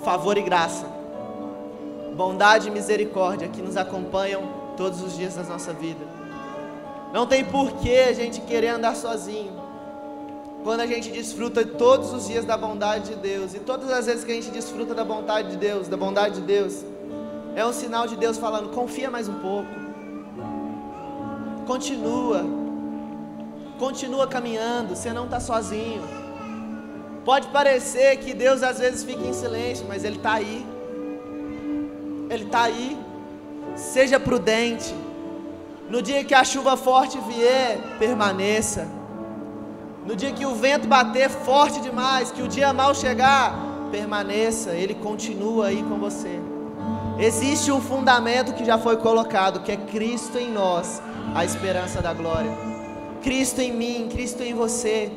Favor 0.03 0.37
e 0.37 0.41
graça. 0.41 0.85
Bondade 2.15 2.67
e 2.69 2.71
misericórdia 2.71 3.47
que 3.47 3.61
nos 3.61 3.75
acompanham 3.75 4.43
todos 4.77 5.01
os 5.01 5.17
dias 5.17 5.35
da 5.35 5.43
nossa 5.43 5.73
vida. 5.73 6.05
Não 7.13 7.25
tem 7.25 7.43
porquê 7.43 8.05
a 8.09 8.13
gente 8.13 8.41
querer 8.41 8.69
andar 8.69 8.95
sozinho. 8.95 9.53
quando 10.65 10.79
a 10.79 10.87
gente 10.87 11.11
desfruta 11.11 11.63
todos 11.63 12.11
os 12.11 12.27
dias 12.27 12.43
da 12.43 12.57
bondade 12.57 13.09
de 13.09 13.15
Deus, 13.17 13.53
e 13.53 13.59
todas 13.59 13.91
as 13.91 14.07
vezes 14.07 14.23
que 14.23 14.31
a 14.31 14.33
gente 14.33 14.49
desfruta 14.49 14.95
da 14.95 15.05
bondade 15.05 15.51
de 15.51 15.57
Deus, 15.57 15.87
da 15.87 15.95
bondade 15.95 16.35
de 16.35 16.41
Deus, 16.41 16.83
é 17.55 17.63
um 17.63 17.71
sinal 17.71 18.07
de 18.07 18.15
Deus 18.15 18.35
falando: 18.39 18.69
confia 18.69 19.11
mais 19.11 19.29
um 19.29 19.35
pouco, 19.35 19.69
continua, 21.67 22.43
continua 23.75 24.27
caminhando, 24.27 24.95
você 24.95 25.11
não 25.13 25.25
está 25.25 25.39
sozinho. 25.39 26.03
Pode 27.23 27.47
parecer 27.47 28.17
que 28.17 28.33
Deus 28.33 28.61
às 28.61 28.79
vezes 28.79 29.03
fica 29.03 29.25
em 29.25 29.33
silêncio, 29.33 29.85
mas 29.87 30.03
Ele 30.03 30.17
está 30.17 30.33
aí, 30.33 30.65
Ele 32.29 32.43
está 32.43 32.63
aí. 32.63 32.97
Seja 33.75 34.19
prudente, 34.19 34.95
no 35.89 36.01
dia 36.01 36.23
que 36.23 36.33
a 36.33 36.43
chuva 36.43 36.75
forte 36.75 37.19
vier, 37.19 37.77
permaneça. 37.99 38.87
No 40.05 40.15
dia 40.15 40.31
que 40.31 40.45
o 40.45 40.55
vento 40.55 40.87
bater 40.87 41.29
forte 41.29 41.81
demais, 41.81 42.31
que 42.31 42.41
o 42.41 42.47
dia 42.47 42.71
mal 42.71 42.93
chegar, 42.93 43.55
permaneça, 43.91 44.71
ele 44.71 44.93
continua 44.93 45.67
aí 45.67 45.83
com 45.83 45.97
você. 45.97 46.39
Existe 47.17 47.71
um 47.71 47.81
fundamento 47.81 48.53
que 48.53 48.65
já 48.65 48.77
foi 48.77 48.97
colocado, 48.97 49.61
que 49.61 49.71
é 49.71 49.77
Cristo 49.77 50.37
em 50.37 50.51
nós, 50.51 51.01
a 51.33 51.45
esperança 51.45 52.01
da 52.01 52.13
glória. 52.13 52.51
Cristo 53.25 53.59
em 53.59 53.73
mim, 53.73 54.07
Cristo 54.07 54.43
em 54.43 54.53
você. 54.53 55.11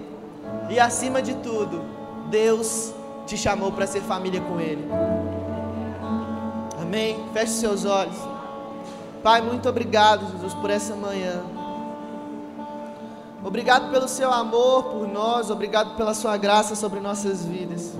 E 0.71 0.81
acima 0.81 1.21
de 1.21 1.35
tudo, 1.35 1.85
Deus 2.31 2.91
te 3.27 3.37
chamou 3.37 3.71
para 3.71 3.87
ser 3.87 4.01
família 4.01 4.41
com 4.41 4.59
Ele. 4.59 4.89
Amém? 6.81 7.23
Feche 7.35 7.53
seus 7.53 7.85
olhos. 7.85 8.17
Pai, 9.23 9.43
muito 9.43 9.69
obrigado, 9.69 10.27
Jesus, 10.33 10.55
por 10.55 10.71
essa 10.71 10.97
manhã. 10.97 11.43
Obrigado 13.45 13.91
pelo 13.91 14.09
seu 14.09 14.33
amor 14.33 14.85
por 14.85 15.07
nós, 15.07 15.51
obrigado 15.51 15.95
pela 15.95 16.15
sua 16.15 16.39
graça 16.39 16.75
sobre 16.75 17.01
nossas 17.01 17.45
vidas. 17.45 17.93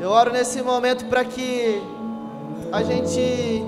Eu 0.00 0.08
oro 0.08 0.32
nesse 0.32 0.62
momento 0.62 1.04
para 1.04 1.22
que 1.22 1.82
a 2.72 2.82
gente 2.82 3.62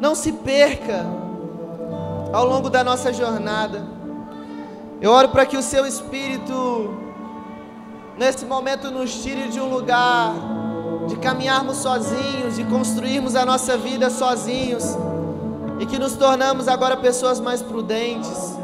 não 0.00 0.14
se 0.14 0.30
perca 0.30 1.25
ao 2.32 2.46
longo 2.46 2.68
da 2.70 2.82
nossa 2.82 3.12
jornada. 3.12 3.86
Eu 5.00 5.10
oro 5.10 5.28
para 5.28 5.44
que 5.44 5.56
o 5.56 5.62
seu 5.62 5.86
Espírito, 5.86 6.94
nesse 8.16 8.44
momento, 8.44 8.90
nos 8.90 9.22
tire 9.22 9.48
de 9.48 9.60
um 9.60 9.68
lugar 9.68 10.32
de 11.06 11.16
caminharmos 11.16 11.76
sozinhos, 11.76 12.56
de 12.56 12.64
construirmos 12.64 13.36
a 13.36 13.44
nossa 13.44 13.76
vida 13.76 14.10
sozinhos 14.10 14.96
e 15.78 15.86
que 15.86 15.98
nos 15.98 16.14
tornamos 16.14 16.68
agora 16.68 16.96
pessoas 16.96 17.38
mais 17.38 17.62
prudentes, 17.62 18.56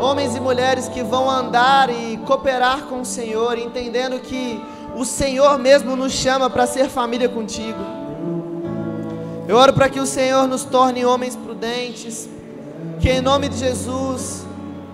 homens 0.00 0.34
e 0.34 0.40
mulheres 0.40 0.88
que 0.88 1.02
vão 1.02 1.30
andar 1.30 1.90
e 1.90 2.16
cooperar 2.18 2.84
com 2.84 3.02
o 3.02 3.04
Senhor, 3.04 3.58
entendendo 3.58 4.18
que 4.20 4.60
o 4.96 5.04
Senhor 5.04 5.58
mesmo 5.58 5.94
nos 5.94 6.12
chama 6.12 6.48
para 6.48 6.66
ser 6.66 6.88
família 6.88 7.28
contigo. 7.28 7.78
Eu 9.46 9.56
oro 9.56 9.72
para 9.74 9.88
que 9.88 10.00
o 10.00 10.06
Senhor 10.06 10.48
nos 10.48 10.64
torne 10.64 11.04
homens 11.04 11.36
prudentes, 11.36 12.28
que 13.00 13.10
em 13.10 13.20
nome 13.20 13.48
de 13.48 13.58
Jesus, 13.58 14.46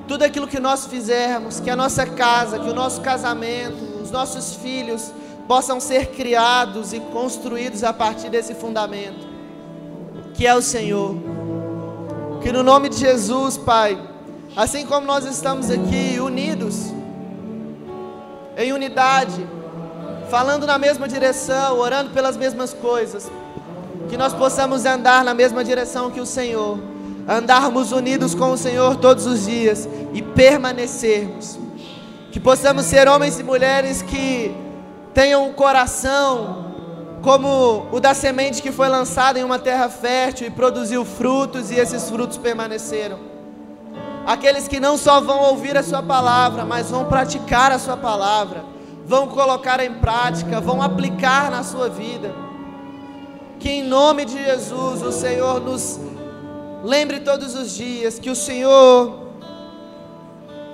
tudo 0.09 0.23
aquilo 0.23 0.47
que 0.47 0.61
nós 0.61 0.87
fizermos, 0.87 1.61
que 1.61 1.71
a 1.71 1.77
nossa 1.77 2.05
casa, 2.05 2.59
que 2.59 2.69
o 2.69 2.75
nosso 2.75 3.01
casamento, 3.01 4.03
os 4.03 4.11
nossos 4.11 4.57
filhos 4.57 5.13
possam 5.47 5.81
ser 5.81 6.09
criados 6.09 6.93
e 6.93 7.01
construídos 7.01 7.83
a 7.85 7.93
partir 7.93 8.29
desse 8.29 8.55
fundamento, 8.55 9.27
que 10.35 10.47
é 10.47 10.55
o 10.55 10.63
Senhor. 10.63 11.17
Que 12.43 12.53
no 12.53 12.63
nome 12.63 12.89
de 12.89 12.97
Jesus, 12.97 13.57
Pai, 13.57 13.99
assim 14.57 14.85
como 14.85 15.07
nós 15.07 15.25
estamos 15.25 15.71
aqui 15.71 16.19
unidos, 16.21 16.93
em 18.57 18.73
unidade, 18.73 19.47
falando 20.29 20.67
na 20.67 20.79
mesma 20.79 21.09
direção, 21.09 21.79
orando 21.79 22.11
pelas 22.11 22.37
mesmas 22.37 22.75
coisas, 22.75 23.31
que 24.09 24.17
nós 24.17 24.33
possamos 24.33 24.85
andar 24.85 25.25
na 25.25 25.35
mesma 25.35 25.65
direção 25.65 26.11
que 26.11 26.21
o 26.21 26.27
Senhor, 26.27 26.79
andarmos 27.29 27.93
unidos 27.93 28.35
com 28.35 28.53
o 28.53 28.59
Senhor 28.59 28.97
todos 28.97 29.27
os 29.27 29.47
dias 29.47 29.89
e 30.13 30.23
permanecermos, 30.23 31.59
que 32.31 32.41
possamos 32.41 32.85
ser 32.87 33.09
homens 33.09 33.39
e 33.39 33.43
mulheres 33.43 34.03
que 34.03 34.55
tenham 35.15 35.49
um 35.49 35.53
coração 35.53 36.73
como 37.23 37.87
o 37.93 38.01
da 38.01 38.15
semente 38.15 38.61
que 38.61 38.73
foi 38.73 38.89
lançada 38.89 39.39
em 39.39 39.45
uma 39.45 39.59
terra 39.59 39.89
fértil 39.89 40.49
e 40.49 40.51
produziu 40.51 41.05
frutos 41.05 41.71
e 41.71 41.77
esses 41.77 42.11
frutos 42.11 42.37
permaneceram. 42.37 43.19
Aqueles 44.27 44.67
que 44.67 44.81
não 44.81 44.97
só 44.97 45.21
vão 45.21 45.41
ouvir 45.41 45.77
a 45.77 45.83
sua 45.83 46.03
palavra, 46.03 46.65
mas 46.65 46.91
vão 46.91 47.05
praticar 47.05 47.71
a 47.73 47.79
sua 47.79 47.97
palavra, 47.97 48.65
vão 49.07 49.29
colocar 49.29 49.81
em 49.81 49.95
prática, 49.95 50.61
vão 50.61 50.83
aplicar 50.83 51.51
na 51.51 51.63
sua 51.63 51.89
vida. 51.89 52.35
Que 53.59 53.69
em 53.71 53.85
nome 53.85 54.25
de 54.25 54.45
Jesus 54.45 55.03
o 55.03 55.13
Senhor 55.13 55.61
nos 55.61 56.01
lembre 56.83 57.21
todos 57.21 57.55
os 57.55 57.73
dias, 57.73 58.19
que 58.19 58.31
o 58.31 58.37
Senhor 58.37 59.21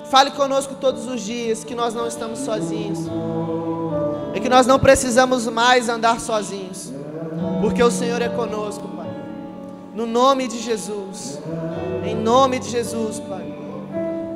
fale 0.09 0.31
conosco 0.31 0.75
todos 0.75 1.07
os 1.07 1.21
dias, 1.21 1.63
que 1.63 1.75
nós 1.75 1.93
não 1.93 2.07
estamos 2.07 2.39
sozinhos 2.39 2.99
e 4.33 4.39
que 4.39 4.49
nós 4.49 4.65
não 4.65 4.79
precisamos 4.79 5.47
mais 5.47 5.87
andar 5.87 6.19
sozinhos, 6.19 6.91
porque 7.61 7.81
o 7.81 7.91
Senhor 7.91 8.21
é 8.21 8.29
conosco, 8.29 8.87
Pai. 8.87 9.07
No 9.93 10.05
nome 10.05 10.47
de 10.47 10.59
Jesus, 10.59 11.39
em 12.03 12.15
nome 12.15 12.59
de 12.59 12.69
Jesus, 12.69 13.19
Pai. 13.19 13.57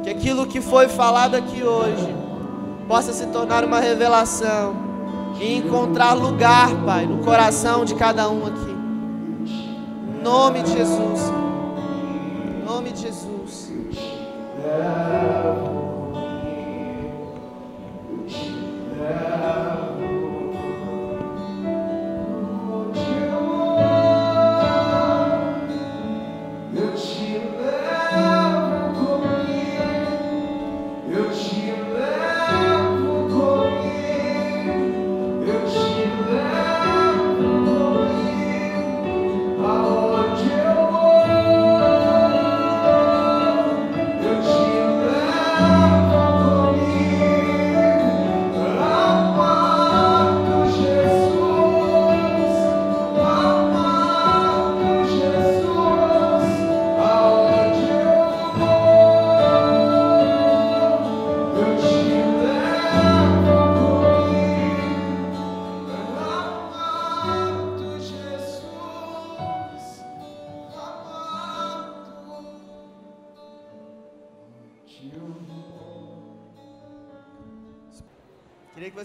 Que 0.04 0.10
aquilo 0.10 0.46
que 0.46 0.60
foi 0.60 0.90
falado 0.90 1.36
aqui 1.36 1.64
hoje 1.64 2.14
possa 2.88 3.14
se 3.14 3.26
tornar 3.28 3.64
uma 3.64 3.80
revelação 3.80 4.76
e 5.40 5.56
encontrar 5.56 6.14
lugar, 6.14 6.70
Pai, 6.86 7.06
no 7.06 7.24
coração 7.24 7.86
de 7.86 7.96
cada 7.96 8.30
um 8.30 8.46
aqui. 8.46 8.76
Em 10.20 10.24
nome 10.24 10.62
de 10.64 10.74
Jesus. 10.74 11.43
Nome 12.84 12.92
de 12.92 13.00
Jesus. 13.00 13.72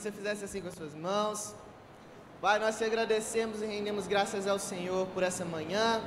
Você 0.08 0.12
fizesse 0.12 0.44
assim 0.46 0.62
com 0.62 0.68
as 0.68 0.74
suas 0.74 0.94
mãos. 0.94 1.54
Pai, 2.40 2.58
nós 2.58 2.78
te 2.78 2.84
agradecemos 2.84 3.60
e 3.60 3.66
rendemos 3.66 4.06
graças 4.06 4.46
ao 4.46 4.58
Senhor 4.58 5.06
por 5.08 5.22
essa 5.22 5.44
manhã. 5.44 6.00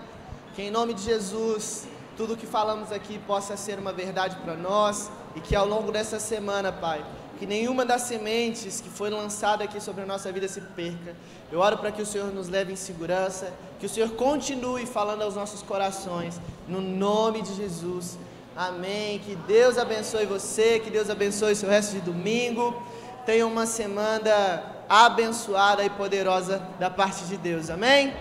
Que 0.56 0.64
em 0.64 0.72
nome 0.72 0.96
de 0.96 1.04
Jesus, 1.04 1.88
tudo 2.18 2.36
que 2.36 2.48
falamos 2.48 2.92
aqui 2.92 3.20
possa 3.20 3.56
ser 3.56 3.78
uma 3.78 3.94
verdade 3.94 4.36
para 4.38 4.56
nós 4.56 5.12
e 5.36 5.40
que 5.40 5.56
ao 5.56 5.68
longo 5.68 5.92
dessa 5.92 6.20
semana, 6.20 6.72
Pai, 6.72 7.06
que 7.38 7.46
nenhuma 7.46 7.86
das 7.86 8.02
sementes 8.04 8.82
que 8.82 8.90
foi 8.90 9.12
lançada 9.12 9.64
aqui 9.64 9.80
sobre 9.80 10.02
a 10.02 10.06
nossa 10.08 10.32
vida 10.32 10.48
se 10.48 10.62
perca. 10.62 11.16
Eu 11.52 11.60
oro 11.60 11.78
para 11.78 11.92
que 11.92 12.02
o 12.02 12.06
Senhor 12.06 12.34
nos 12.34 12.50
leve 12.50 12.74
em 12.74 12.76
segurança, 12.76 13.54
que 13.80 13.86
o 13.86 13.90
Senhor 13.90 14.10
continue 14.14 14.88
falando 14.88 15.22
aos 15.22 15.36
nossos 15.36 15.62
corações, 15.62 16.42
no 16.68 16.82
nome 16.82 17.44
de 17.44 17.54
Jesus. 17.54 18.18
Amém. 18.56 19.20
Que 19.20 19.36
Deus 19.36 19.78
abençoe 19.78 20.26
você, 20.26 20.80
que 20.80 20.90
Deus 20.90 21.08
abençoe 21.08 21.54
o 21.54 21.56
seu 21.56 21.70
resto 21.70 21.94
de 21.94 22.02
domingo. 22.02 22.82
Tenha 23.26 23.46
uma 23.46 23.66
semana 23.66 24.64
abençoada 24.90 25.84
e 25.84 25.90
poderosa 25.90 26.62
da 26.80 26.90
parte 26.90 27.26
de 27.26 27.38
Deus. 27.38 27.70
Amém? 27.70 28.14